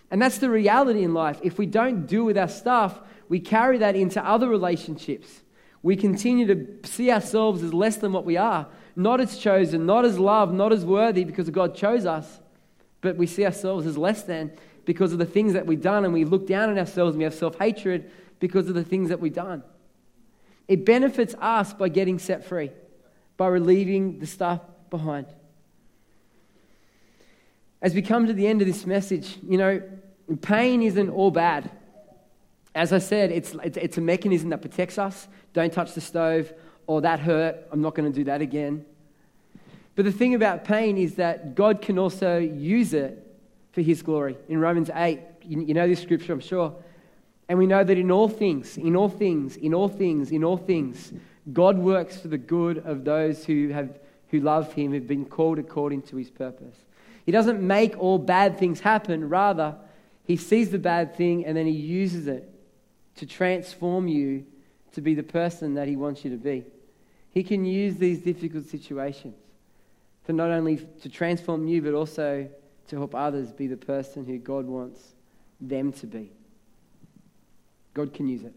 And 0.09 0.21
that's 0.21 0.37
the 0.37 0.49
reality 0.49 1.03
in 1.03 1.13
life. 1.13 1.39
If 1.43 1.57
we 1.57 1.65
don't 1.65 2.07
deal 2.07 2.23
with 2.23 2.37
our 2.37 2.47
stuff, 2.47 3.01
we 3.27 3.41
carry 3.41 3.79
that 3.79 3.97
into 3.97 4.25
other 4.25 4.47
relationships. 4.47 5.41
We 5.83 5.97
continue 5.97 6.47
to 6.47 6.87
see 6.87 7.11
ourselves 7.11 7.61
as 7.61 7.73
less 7.73 7.97
than 7.97 8.13
what 8.13 8.23
we 8.23 8.37
are, 8.37 8.67
not 8.95 9.19
as 9.19 9.37
chosen, 9.37 9.85
not 9.85 10.05
as 10.05 10.17
loved, 10.17 10.53
not 10.53 10.71
as 10.71 10.85
worthy 10.85 11.25
because 11.25 11.49
God 11.49 11.75
chose 11.75 12.05
us, 12.05 12.39
but 13.01 13.17
we 13.17 13.27
see 13.27 13.45
ourselves 13.45 13.85
as 13.85 13.97
less 13.97 14.23
than 14.23 14.53
because 14.85 15.11
of 15.11 15.19
the 15.19 15.25
things 15.25 15.51
that 15.51 15.65
we've 15.65 15.81
done, 15.81 16.05
and 16.05 16.13
we 16.13 16.23
look 16.23 16.47
down 16.47 16.69
on 16.69 16.79
ourselves 16.79 17.11
and 17.11 17.17
we 17.17 17.25
have 17.25 17.33
self 17.33 17.59
hatred 17.59 18.09
because 18.39 18.69
of 18.69 18.73
the 18.73 18.83
things 18.85 19.09
that 19.09 19.19
we've 19.19 19.33
done. 19.33 19.61
It 20.69 20.85
benefits 20.85 21.35
us 21.39 21.73
by 21.73 21.89
getting 21.89 22.19
set 22.19 22.45
free, 22.45 22.71
by 23.35 23.47
relieving 23.47 24.19
the 24.19 24.27
stuff 24.27 24.61
behind 24.89 25.27
as 27.81 27.93
we 27.93 28.01
come 28.01 28.27
to 28.27 28.33
the 28.33 28.47
end 28.47 28.61
of 28.61 28.67
this 28.67 28.85
message, 28.85 29.37
you 29.47 29.57
know, 29.57 29.81
pain 30.41 30.81
isn't 30.81 31.09
all 31.09 31.31
bad. 31.31 31.69
As 32.73 32.93
I 32.93 32.99
said, 32.99 33.31
it's, 33.31 33.55
it's 33.63 33.97
a 33.97 34.01
mechanism 34.01 34.49
that 34.49 34.61
protects 34.61 34.97
us. 34.97 35.27
Don't 35.53 35.71
touch 35.71 35.93
the 35.93 36.01
stove, 36.01 36.53
or 36.85 37.01
that 37.01 37.19
hurt, 37.19 37.67
I'm 37.71 37.81
not 37.81 37.95
going 37.95 38.11
to 38.11 38.15
do 38.15 38.23
that 38.25 38.41
again. 38.41 38.85
But 39.95 40.05
the 40.05 40.11
thing 40.11 40.35
about 40.35 40.63
pain 40.63 40.97
is 40.97 41.15
that 41.15 41.55
God 41.55 41.81
can 41.81 41.97
also 41.97 42.37
use 42.37 42.93
it 42.93 43.23
for 43.71 43.81
His 43.81 44.01
glory. 44.01 44.37
In 44.47 44.59
Romans 44.59 44.89
8, 44.93 45.19
you, 45.43 45.73
know 45.73 45.87
this 45.87 46.01
scripture, 46.01 46.33
I'm 46.33 46.39
sure. 46.39 46.75
And 47.49 47.57
we 47.57 47.65
know 47.65 47.83
that 47.83 47.97
in 47.97 48.11
all 48.11 48.27
things, 48.29 48.77
in 48.77 48.95
all 48.95 49.09
things, 49.09 49.55
in 49.57 49.73
all 49.73 49.87
things, 49.87 50.31
in 50.31 50.43
all 50.43 50.57
things, 50.57 51.13
God 51.53 51.77
works 51.77 52.17
for 52.17 52.27
the 52.27 52.37
good 52.37 52.79
of 52.79 53.05
those 53.05 53.45
who, 53.45 53.69
have, 53.69 53.99
who 54.29 54.39
love 54.39 54.73
Him, 54.73 54.93
have 54.93 55.07
been 55.07 55.25
called 55.25 55.57
according 55.57 56.03
to 56.03 56.17
His 56.17 56.29
purpose. 56.29 56.75
He 57.27 57.31
doesn't 57.31 57.61
make 57.61 57.95
all 57.99 58.17
bad 58.17 58.57
things 58.57 58.79
happen. 58.79 59.29
Rather, 59.29 59.75
he 60.23 60.37
sees 60.37 60.71
the 60.71 60.79
bad 60.79 61.15
thing 61.15 61.45
and 61.45 61.55
then 61.55 61.67
he 61.67 61.73
uses 61.73 62.25
it 62.25 62.49
to 63.17 63.25
transform 63.25 64.07
you 64.07 64.45
to 64.93 65.01
be 65.01 65.13
the 65.13 65.23
person 65.23 65.73
that 65.73 65.87
He 65.87 65.95
wants 65.95 66.23
you 66.23 66.31
to 66.31 66.37
be. 66.37 66.65
He 67.31 67.43
can 67.43 67.65
use 67.65 67.97
these 67.97 68.19
difficult 68.19 68.65
situations 68.65 69.35
to 70.25 70.33
not 70.33 70.49
only 70.49 70.77
to 71.01 71.09
transform 71.09 71.67
you, 71.67 71.81
but 71.81 71.93
also 71.93 72.49
to 72.87 72.95
help 72.95 73.13
others 73.13 73.51
be 73.51 73.67
the 73.67 73.77
person 73.77 74.25
who 74.25 74.37
God 74.37 74.65
wants 74.65 75.13
them 75.59 75.91
to 75.91 76.07
be. 76.07 76.31
God 77.93 78.13
can 78.13 78.27
use 78.27 78.43
it. 78.43 78.53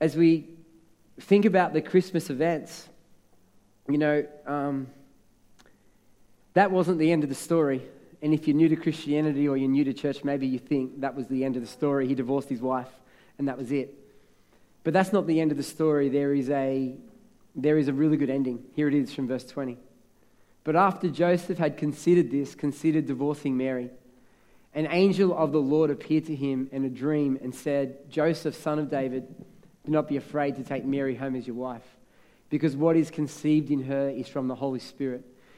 As 0.00 0.16
we 0.16 0.50
think 1.20 1.44
about 1.44 1.72
the 1.72 1.80
Christmas 1.80 2.28
events, 2.28 2.88
you 3.88 3.98
know, 3.98 4.26
um, 4.46 4.88
that 6.54 6.70
wasn't 6.70 6.98
the 6.98 7.12
end 7.12 7.22
of 7.22 7.28
the 7.28 7.34
story. 7.34 7.82
And 8.22 8.32
if 8.32 8.48
you're 8.48 8.56
new 8.56 8.68
to 8.68 8.76
Christianity 8.76 9.46
or 9.46 9.56
you're 9.56 9.68
new 9.68 9.84
to 9.84 9.92
church, 9.92 10.24
maybe 10.24 10.46
you 10.46 10.58
think 10.58 11.00
that 11.00 11.14
was 11.14 11.28
the 11.28 11.44
end 11.44 11.56
of 11.56 11.62
the 11.62 11.68
story. 11.68 12.08
He 12.08 12.14
divorced 12.14 12.48
his 12.48 12.60
wife 12.60 12.88
and 13.38 13.48
that 13.48 13.58
was 13.58 13.70
it. 13.70 13.94
But 14.82 14.92
that's 14.92 15.12
not 15.12 15.26
the 15.26 15.40
end 15.40 15.50
of 15.50 15.56
the 15.56 15.62
story. 15.62 16.08
There 16.08 16.32
is 16.32 16.48
a, 16.50 16.94
there 17.54 17.76
is 17.76 17.88
a 17.88 17.92
really 17.92 18.16
good 18.16 18.30
ending. 18.30 18.64
Here 18.74 18.88
it 18.88 18.94
is 18.94 19.12
from 19.12 19.28
verse 19.28 19.44
20. 19.44 19.76
But 20.62 20.76
after 20.76 21.10
Joseph 21.10 21.58
had 21.58 21.76
considered 21.76 22.30
this, 22.30 22.54
considered 22.54 23.06
divorcing 23.06 23.56
Mary, 23.56 23.90
an 24.74 24.88
angel 24.90 25.36
of 25.36 25.52
the 25.52 25.60
Lord 25.60 25.90
appeared 25.90 26.26
to 26.26 26.34
him 26.34 26.68
in 26.72 26.84
a 26.84 26.90
dream 26.90 27.38
and 27.42 27.54
said, 27.54 28.10
Joseph, 28.10 28.56
son 28.56 28.78
of 28.78 28.90
David, 28.90 29.26
do 29.84 29.92
not 29.92 30.08
be 30.08 30.16
afraid 30.16 30.56
to 30.56 30.64
take 30.64 30.84
Mary 30.84 31.14
home 31.14 31.36
as 31.36 31.46
your 31.46 31.56
wife, 31.56 31.84
because 32.48 32.74
what 32.74 32.96
is 32.96 33.10
conceived 33.10 33.70
in 33.70 33.84
her 33.84 34.08
is 34.08 34.26
from 34.26 34.48
the 34.48 34.54
Holy 34.54 34.80
Spirit. 34.80 35.24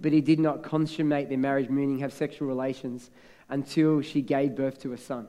But 0.00 0.12
he 0.12 0.20
did 0.20 0.38
not 0.38 0.62
consummate 0.62 1.28
their 1.28 1.38
marriage, 1.38 1.68
meaning 1.68 1.98
have 1.98 2.12
sexual 2.12 2.48
relations, 2.48 3.10
until 3.48 4.00
she 4.00 4.22
gave 4.22 4.54
birth 4.54 4.80
to 4.82 4.92
a 4.92 4.98
son. 4.98 5.28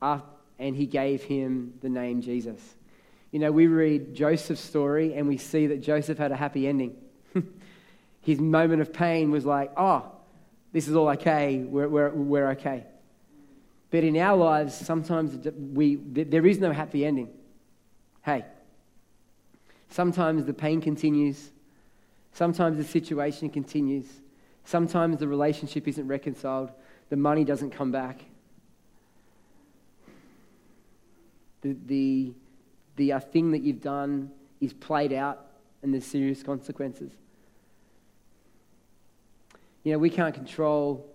And 0.00 0.76
he 0.76 0.86
gave 0.86 1.22
him 1.22 1.74
the 1.80 1.88
name 1.88 2.20
Jesus. 2.20 2.60
You 3.30 3.38
know, 3.38 3.50
we 3.50 3.66
read 3.66 4.14
Joseph's 4.14 4.60
story 4.60 5.14
and 5.14 5.26
we 5.26 5.38
see 5.38 5.68
that 5.68 5.82
Joseph 5.82 6.18
had 6.18 6.32
a 6.32 6.36
happy 6.36 6.68
ending. 6.68 6.96
His 8.20 8.38
moment 8.38 8.82
of 8.82 8.92
pain 8.92 9.30
was 9.30 9.46
like, 9.46 9.72
oh, 9.76 10.12
this 10.72 10.88
is 10.88 10.94
all 10.94 11.08
okay, 11.10 11.58
we're, 11.58 11.88
we're, 11.88 12.10
we're 12.10 12.50
okay. 12.50 12.84
But 13.90 14.04
in 14.04 14.16
our 14.16 14.36
lives, 14.36 14.74
sometimes 14.74 15.46
we, 15.56 15.96
there 15.96 16.46
is 16.46 16.58
no 16.58 16.72
happy 16.72 17.04
ending. 17.04 17.28
Hey, 18.22 18.44
sometimes 19.90 20.44
the 20.44 20.54
pain 20.54 20.80
continues, 20.80 21.50
sometimes 22.32 22.78
the 22.78 22.84
situation 22.84 23.48
continues, 23.50 24.06
sometimes 24.64 25.18
the 25.18 25.28
relationship 25.28 25.86
isn't 25.88 26.06
reconciled, 26.06 26.70
the 27.08 27.16
money 27.16 27.44
doesn't 27.44 27.70
come 27.70 27.92
back. 27.92 28.20
The, 31.60 31.76
the, 31.86 32.32
the 32.96 33.12
uh, 33.12 33.20
thing 33.20 33.52
that 33.52 33.62
you've 33.62 33.80
done 33.80 34.30
is 34.60 34.72
played 34.72 35.12
out 35.12 35.46
and 35.82 35.92
there's 35.92 36.06
serious 36.06 36.42
consequences. 36.42 37.12
You 39.84 39.92
know, 39.92 39.98
we 39.98 40.10
can't 40.10 40.34
control 40.34 41.08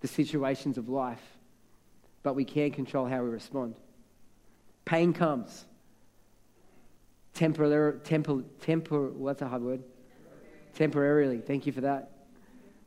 the 0.00 0.08
situations 0.08 0.78
of 0.78 0.88
life, 0.88 1.22
but 2.22 2.34
we 2.34 2.44
can 2.44 2.70
control 2.70 3.06
how 3.06 3.22
we 3.22 3.30
respond. 3.30 3.74
Pain 4.84 5.12
comes. 5.12 5.64
Temporarily, 7.34 7.98
tempor, 8.00 8.44
tempor, 8.60 9.12
what's 9.12 9.42
a 9.42 9.48
hard 9.48 9.62
word? 9.62 9.82
Temporarily. 10.74 11.38
Thank 11.38 11.66
you 11.66 11.72
for 11.72 11.82
that. 11.82 12.10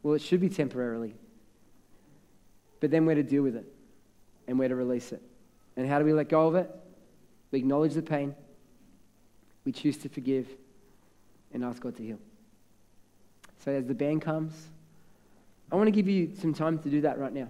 Well, 0.04 0.14
it 0.14 0.22
should 0.22 0.42
be 0.42 0.50
temporarily. 0.50 1.16
But 2.80 2.92
then 2.92 3.06
we're 3.06 3.16
to 3.16 3.24
deal 3.24 3.44
with 3.44 3.56
it 3.56 3.66
and 4.48 4.60
we're 4.60 4.70
to 4.70 4.76
release 4.76 5.12
it. 5.12 5.22
And 5.76 5.88
how 5.88 6.00
do 6.00 6.06
we 6.06 6.14
let 6.14 6.30
go 6.30 6.48
of 6.48 6.56
it? 6.56 6.70
We 7.52 7.60
acknowledge 7.60 7.94
the 7.94 8.02
pain. 8.02 8.36
We 9.66 9.72
choose 9.72 9.98
to 9.98 10.10
forgive 10.10 10.48
and 11.54 11.64
ask 11.64 11.82
God 11.82 11.96
to 11.98 12.04
heal. 12.04 12.20
So 13.64 13.72
as 13.72 13.86
the 13.86 13.94
band 13.94 14.22
comes, 14.22 14.54
I 15.72 15.76
want 15.76 15.88
to 15.88 15.92
give 15.92 16.08
you 16.08 16.32
some 16.40 16.54
time 16.54 16.80
to 16.80 16.90
do 16.90 17.02
that 17.02 17.20
right 17.20 17.34
now. 17.34 17.50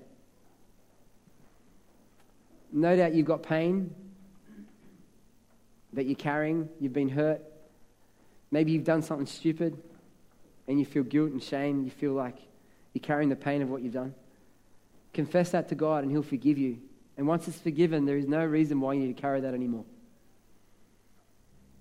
No 2.72 2.96
doubt 2.96 3.14
you've 3.14 3.26
got 3.26 3.44
pain 3.44 3.94
that 5.94 6.06
you're 6.06 6.16
carrying, 6.16 6.70
you've 6.80 6.94
been 6.94 7.10
hurt. 7.10 7.42
Maybe 8.52 8.72
you've 8.72 8.84
done 8.84 9.02
something 9.02 9.28
stupid 9.28 9.78
and 10.68 10.80
you 10.80 10.86
feel 10.86 11.04
guilt 11.04 11.32
and 11.32 11.42
shame. 11.42 11.84
You 11.84 11.92
feel 11.92 12.14
like 12.14 12.36
you're 12.94 13.02
carrying 13.02 13.30
the 13.30 13.36
pain 13.36 13.62
of 13.62 13.70
what 13.70 13.82
you've 13.82 13.94
done. 13.94 14.14
Confess 15.14 15.52
that 15.52 15.70
to 15.70 15.76
God 15.76 16.04
and 16.04 16.12
He'll 16.12 16.24
forgive 16.24 16.58
you. 16.58 16.80
And 17.18 17.28
once 17.28 17.48
it's 17.48 17.60
forgiven, 17.60 18.06
there 18.06 18.18
is 18.18 18.28
no 18.28 18.46
reason 18.46 18.80
why 18.80 18.94
you 18.94 19.02
need 19.02 19.16
to 19.16 19.22
carry 19.22 19.42
that 19.42 19.54
anymore. 19.54 19.86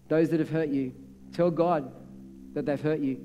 Those 0.08 0.30
that 0.30 0.40
have 0.40 0.50
hurt 0.50 0.68
you, 0.68 0.94
tell 1.32 1.50
God 1.50 1.92
that 2.54 2.64
they've 2.64 2.80
hurt 2.80 3.00
you. 3.00 3.20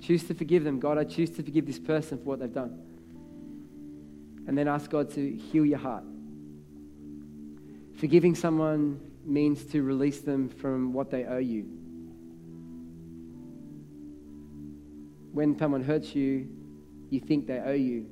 Choose 0.00 0.24
to 0.24 0.34
forgive 0.34 0.62
them. 0.62 0.78
God, 0.78 0.98
I 0.98 1.04
choose 1.04 1.30
to 1.30 1.42
forgive 1.42 1.66
this 1.66 1.78
person 1.78 2.18
for 2.18 2.24
what 2.24 2.38
they've 2.38 2.52
done. 2.52 2.80
And 4.46 4.56
then 4.56 4.68
ask 4.68 4.90
God 4.90 5.10
to 5.14 5.32
heal 5.36 5.64
your 5.64 5.78
heart. 5.78 6.04
Forgiving 7.96 8.34
someone 8.34 9.00
means 9.24 9.64
to 9.64 9.82
release 9.82 10.20
them 10.20 10.48
from 10.48 10.92
what 10.92 11.10
they 11.10 11.24
owe 11.24 11.38
you. 11.38 11.66
When 15.36 15.58
someone 15.58 15.84
hurts 15.84 16.14
you, 16.14 16.48
you 17.10 17.20
think 17.20 17.46
they 17.46 17.58
owe 17.58 17.74
you. 17.74 18.06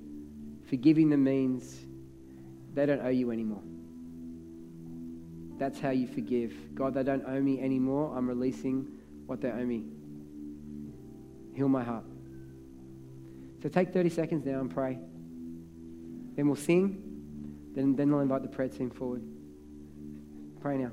Forgiving 0.68 1.08
them 1.08 1.24
means 1.24 1.86
they 2.74 2.84
don't 2.84 3.00
owe 3.00 3.08
you 3.08 3.30
anymore. 3.30 3.62
That's 5.58 5.80
how 5.80 5.88
you 5.88 6.06
forgive. 6.06 6.52
God, 6.74 6.92
they 6.92 7.02
don't 7.02 7.24
owe 7.26 7.40
me 7.40 7.62
anymore. 7.62 8.14
I'm 8.14 8.28
releasing 8.28 8.86
what 9.24 9.40
they 9.40 9.50
owe 9.50 9.64
me. 9.64 9.84
Heal 11.54 11.70
my 11.70 11.82
heart. 11.82 12.04
So 13.62 13.70
take 13.70 13.94
30 13.94 14.10
seconds 14.10 14.44
now 14.44 14.60
and 14.60 14.70
pray. 14.70 14.98
Then 16.36 16.46
we'll 16.46 16.56
sing. 16.56 17.70
Then, 17.74 17.96
then 17.96 18.12
I'll 18.12 18.20
invite 18.20 18.42
the 18.42 18.48
prayer 18.48 18.68
team 18.68 18.90
forward. 18.90 19.22
Pray 20.60 20.76
now. 20.76 20.90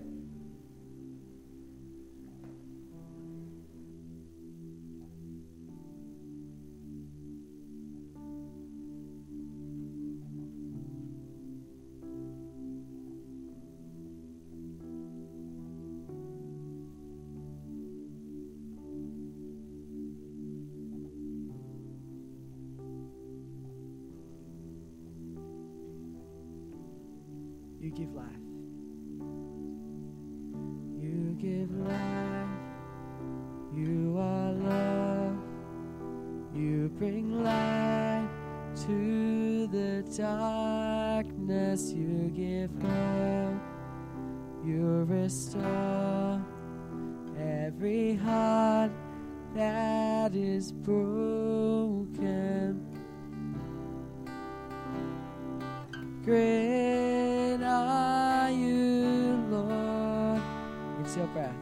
It's 61.11 61.17
your 61.17 61.27
breath. 61.27 61.55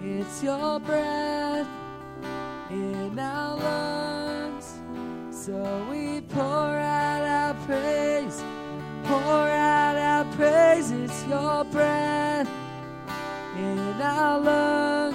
It's 0.00 0.42
your 0.44 0.78
breath 0.78 1.66
in 2.70 3.18
our 3.18 3.56
lungs. 3.56 4.78
So 5.32 5.84
we 5.90 6.20
pour 6.20 6.44
out 6.46 7.22
our 7.24 7.54
praise. 7.66 8.44
Pour 9.06 9.18
out 9.18 9.96
our 9.96 10.24
praise. 10.36 10.92
It's 10.92 11.26
your 11.26 11.64
breath 11.64 12.48
in 13.56 13.78
our 14.02 14.38
lungs. 14.38 15.07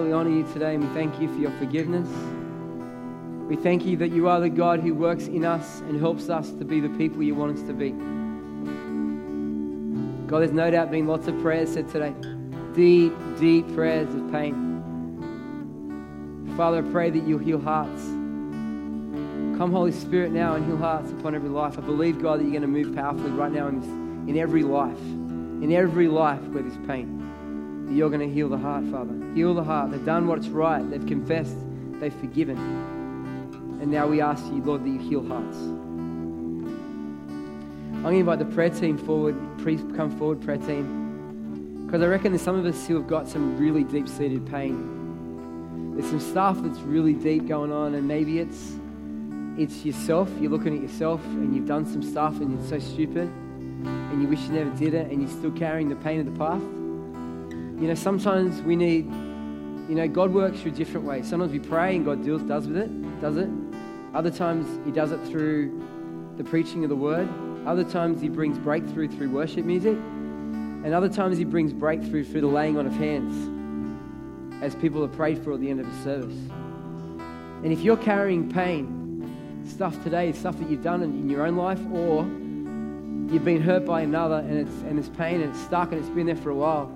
Father, 0.00 0.08
we 0.08 0.16
honor 0.16 0.30
you 0.30 0.50
today 0.54 0.76
and 0.76 0.88
we 0.88 0.94
thank 0.94 1.20
you 1.20 1.28
for 1.28 1.38
your 1.38 1.50
forgiveness. 1.58 2.08
We 3.50 3.56
thank 3.56 3.84
you 3.84 3.98
that 3.98 4.12
you 4.12 4.28
are 4.28 4.40
the 4.40 4.48
God 4.48 4.80
who 4.80 4.94
works 4.94 5.26
in 5.26 5.44
us 5.44 5.80
and 5.80 6.00
helps 6.00 6.30
us 6.30 6.52
to 6.52 6.64
be 6.64 6.80
the 6.80 6.88
people 6.88 7.22
you 7.22 7.34
want 7.34 7.58
us 7.58 7.62
to 7.64 7.74
be. 7.74 7.90
God, 10.26 10.38
there's 10.38 10.52
no 10.52 10.70
doubt 10.70 10.90
been 10.90 11.06
lots 11.06 11.28
of 11.28 11.38
prayers 11.42 11.74
said 11.74 11.90
today. 11.90 12.14
Deep, 12.74 13.12
deep 13.38 13.70
prayers 13.74 14.08
of 14.14 14.32
pain. 14.32 14.56
Father, 16.56 16.78
I 16.78 16.90
pray 16.90 17.10
that 17.10 17.22
you'll 17.24 17.38
heal 17.38 17.60
hearts. 17.60 18.00
Come, 18.04 19.70
Holy 19.70 19.92
Spirit, 19.92 20.32
now 20.32 20.54
and 20.54 20.64
heal 20.64 20.78
hearts 20.78 21.10
upon 21.10 21.34
every 21.34 21.50
life. 21.50 21.76
I 21.76 21.82
believe, 21.82 22.22
God, 22.22 22.38
that 22.38 22.44
you're 22.44 22.58
going 22.58 22.62
to 22.62 22.68
move 22.68 22.96
powerfully 22.96 23.32
right 23.32 23.52
now 23.52 23.66
in, 23.66 23.80
this, 23.80 23.90
in 24.30 24.38
every 24.38 24.62
life. 24.62 24.98
In 24.98 25.70
every 25.74 26.08
life 26.08 26.40
where 26.44 26.62
there's 26.62 26.86
pain 26.86 27.19
that 27.90 27.96
you're 27.96 28.08
going 28.08 28.20
to 28.20 28.32
heal 28.32 28.48
the 28.48 28.56
heart, 28.56 28.84
Father. 28.84 29.12
Heal 29.34 29.52
the 29.52 29.64
heart. 29.64 29.90
They've 29.90 30.04
done 30.04 30.28
what's 30.28 30.46
right. 30.46 30.88
They've 30.88 31.04
confessed. 31.04 31.56
They've 31.98 32.14
forgiven. 32.14 32.56
And 33.82 33.90
now 33.90 34.06
we 34.06 34.20
ask 34.20 34.44
you, 34.44 34.62
Lord, 34.62 34.84
that 34.84 34.88
you 34.88 35.00
heal 35.00 35.26
hearts. 35.26 35.56
I'm 37.96 38.02
going 38.02 38.14
to 38.14 38.20
invite 38.20 38.38
the 38.38 38.44
prayer 38.44 38.70
team 38.70 38.96
forward. 38.96 39.36
Please 39.58 39.80
come 39.96 40.16
forward, 40.16 40.40
prayer 40.40 40.58
team. 40.58 41.86
Because 41.86 42.00
I 42.00 42.06
reckon 42.06 42.30
there's 42.30 42.42
some 42.42 42.56
of 42.56 42.64
us 42.64 42.86
who 42.86 42.94
have 42.94 43.08
got 43.08 43.26
some 43.26 43.58
really 43.58 43.82
deep 43.82 44.08
seated 44.08 44.46
pain. 44.46 45.96
There's 45.96 46.08
some 46.08 46.20
stuff 46.20 46.58
that's 46.62 46.78
really 46.78 47.14
deep 47.14 47.48
going 47.48 47.72
on, 47.72 47.96
and 47.96 48.06
maybe 48.06 48.38
it's 48.38 48.76
it's 49.58 49.84
yourself. 49.84 50.30
You're 50.40 50.52
looking 50.52 50.76
at 50.76 50.82
yourself 50.82 51.22
and 51.24 51.54
you've 51.54 51.66
done 51.66 51.84
some 51.84 52.04
stuff 52.04 52.40
and 52.40 52.56
it's 52.58 52.68
so 52.68 52.78
stupid 52.78 53.28
and 53.28 54.22
you 54.22 54.28
wish 54.28 54.40
you 54.42 54.52
never 54.52 54.70
did 54.76 54.94
it 54.94 55.10
and 55.10 55.20
you're 55.20 55.30
still 55.30 55.50
carrying 55.50 55.88
the 55.88 55.96
pain 55.96 56.20
of 56.20 56.26
the 56.26 56.38
past. 56.38 56.64
You 57.80 57.88
know, 57.88 57.94
sometimes 57.94 58.60
we 58.60 58.76
need, 58.76 59.06
you 59.06 59.94
know, 59.94 60.06
God 60.06 60.34
works 60.34 60.60
through 60.60 60.72
different 60.72 61.06
ways. 61.06 61.26
Sometimes 61.26 61.50
we 61.50 61.58
pray 61.58 61.96
and 61.96 62.04
God 62.04 62.22
deals, 62.22 62.42
does 62.42 62.66
with 62.66 62.76
it, 62.76 63.20
does 63.22 63.38
it. 63.38 63.48
Other 64.12 64.30
times 64.30 64.66
He 64.84 64.92
does 64.92 65.12
it 65.12 65.20
through 65.28 66.34
the 66.36 66.44
preaching 66.44 66.84
of 66.84 66.90
the 66.90 66.96
word. 66.96 67.26
Other 67.66 67.82
times 67.82 68.20
He 68.20 68.28
brings 68.28 68.58
breakthrough 68.58 69.08
through 69.08 69.30
worship 69.30 69.64
music. 69.64 69.96
And 69.96 70.92
other 70.92 71.08
times 71.08 71.38
He 71.38 71.44
brings 71.44 71.72
breakthrough 71.72 72.22
through 72.22 72.42
the 72.42 72.48
laying 72.48 72.76
on 72.76 72.86
of 72.86 72.92
hands 72.92 73.48
as 74.62 74.74
people 74.74 75.02
are 75.02 75.08
prayed 75.08 75.42
for 75.42 75.54
at 75.54 75.60
the 75.60 75.70
end 75.70 75.80
of 75.80 75.88
a 75.88 76.02
service. 76.02 76.36
And 77.64 77.72
if 77.72 77.80
you're 77.80 77.96
carrying 77.96 78.50
pain, 78.50 79.64
stuff 79.66 80.02
today, 80.04 80.32
stuff 80.32 80.58
that 80.58 80.68
you've 80.68 80.82
done 80.82 81.02
in, 81.02 81.12
in 81.12 81.30
your 81.30 81.46
own 81.46 81.56
life, 81.56 81.80
or 81.92 82.24
you've 83.32 83.44
been 83.44 83.62
hurt 83.62 83.86
by 83.86 84.02
another 84.02 84.40
and 84.40 84.58
it's, 84.58 84.82
and 84.82 84.98
it's 84.98 85.08
pain 85.08 85.40
and 85.40 85.54
it's 85.54 85.62
stuck 85.62 85.92
and 85.92 86.00
it's 86.00 86.10
been 86.10 86.26
there 86.26 86.36
for 86.36 86.50
a 86.50 86.54
while, 86.54 86.94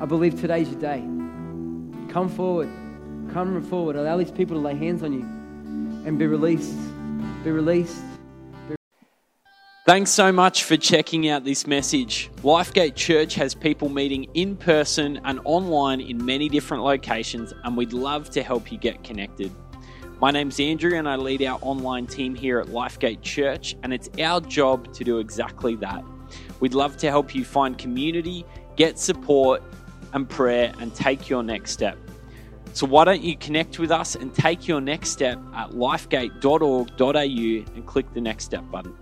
I 0.00 0.04
believe 0.04 0.40
today's 0.40 0.70
your 0.70 0.80
day. 0.80 1.00
Come 2.08 2.28
forward. 2.28 2.68
Come 3.32 3.60
forward. 3.62 3.96
Allow 3.96 4.18
these 4.18 4.30
people 4.30 4.54
to 4.54 4.62
lay 4.62 4.76
hands 4.76 5.02
on 5.02 5.12
you 5.12 5.22
and 6.06 6.16
be 6.16 6.28
released. 6.28 6.76
Be 7.42 7.50
released. 7.50 8.00
Thanks 9.86 10.10
so 10.10 10.30
much 10.30 10.62
for 10.62 10.76
checking 10.76 11.28
out 11.28 11.42
this 11.42 11.66
message. 11.66 12.30
Lifegate 12.42 12.94
Church 12.94 13.34
has 13.34 13.56
people 13.56 13.88
meeting 13.88 14.28
in 14.34 14.54
person 14.54 15.20
and 15.24 15.40
online 15.44 16.00
in 16.00 16.24
many 16.24 16.48
different 16.48 16.84
locations, 16.84 17.52
and 17.64 17.76
we'd 17.76 17.92
love 17.92 18.30
to 18.30 18.42
help 18.44 18.70
you 18.70 18.78
get 18.78 19.02
connected. 19.02 19.50
My 20.20 20.30
name's 20.30 20.60
Andrew, 20.60 20.96
and 20.96 21.08
I 21.08 21.16
lead 21.16 21.42
our 21.42 21.58
online 21.60 22.06
team 22.06 22.36
here 22.36 22.60
at 22.60 22.68
Lifegate 22.68 23.22
Church, 23.22 23.74
and 23.82 23.92
it's 23.92 24.08
our 24.20 24.40
job 24.42 24.92
to 24.94 25.02
do 25.02 25.18
exactly 25.18 25.74
that. 25.76 26.04
We'd 26.60 26.74
love 26.74 26.96
to 26.98 27.08
help 27.08 27.34
you 27.34 27.44
find 27.44 27.76
community, 27.76 28.44
get 28.76 28.98
support 28.98 29.62
and 30.12 30.28
prayer, 30.28 30.72
and 30.80 30.94
take 30.94 31.28
your 31.28 31.42
next 31.42 31.72
step. 31.72 31.98
So, 32.72 32.86
why 32.86 33.04
don't 33.04 33.22
you 33.22 33.36
connect 33.36 33.78
with 33.78 33.90
us 33.90 34.14
and 34.14 34.34
take 34.34 34.68
your 34.68 34.80
next 34.80 35.10
step 35.10 35.38
at 35.54 35.70
lifegate.org.au 35.70 37.74
and 37.74 37.86
click 37.86 38.14
the 38.14 38.20
next 38.20 38.44
step 38.44 38.64
button? 38.70 38.94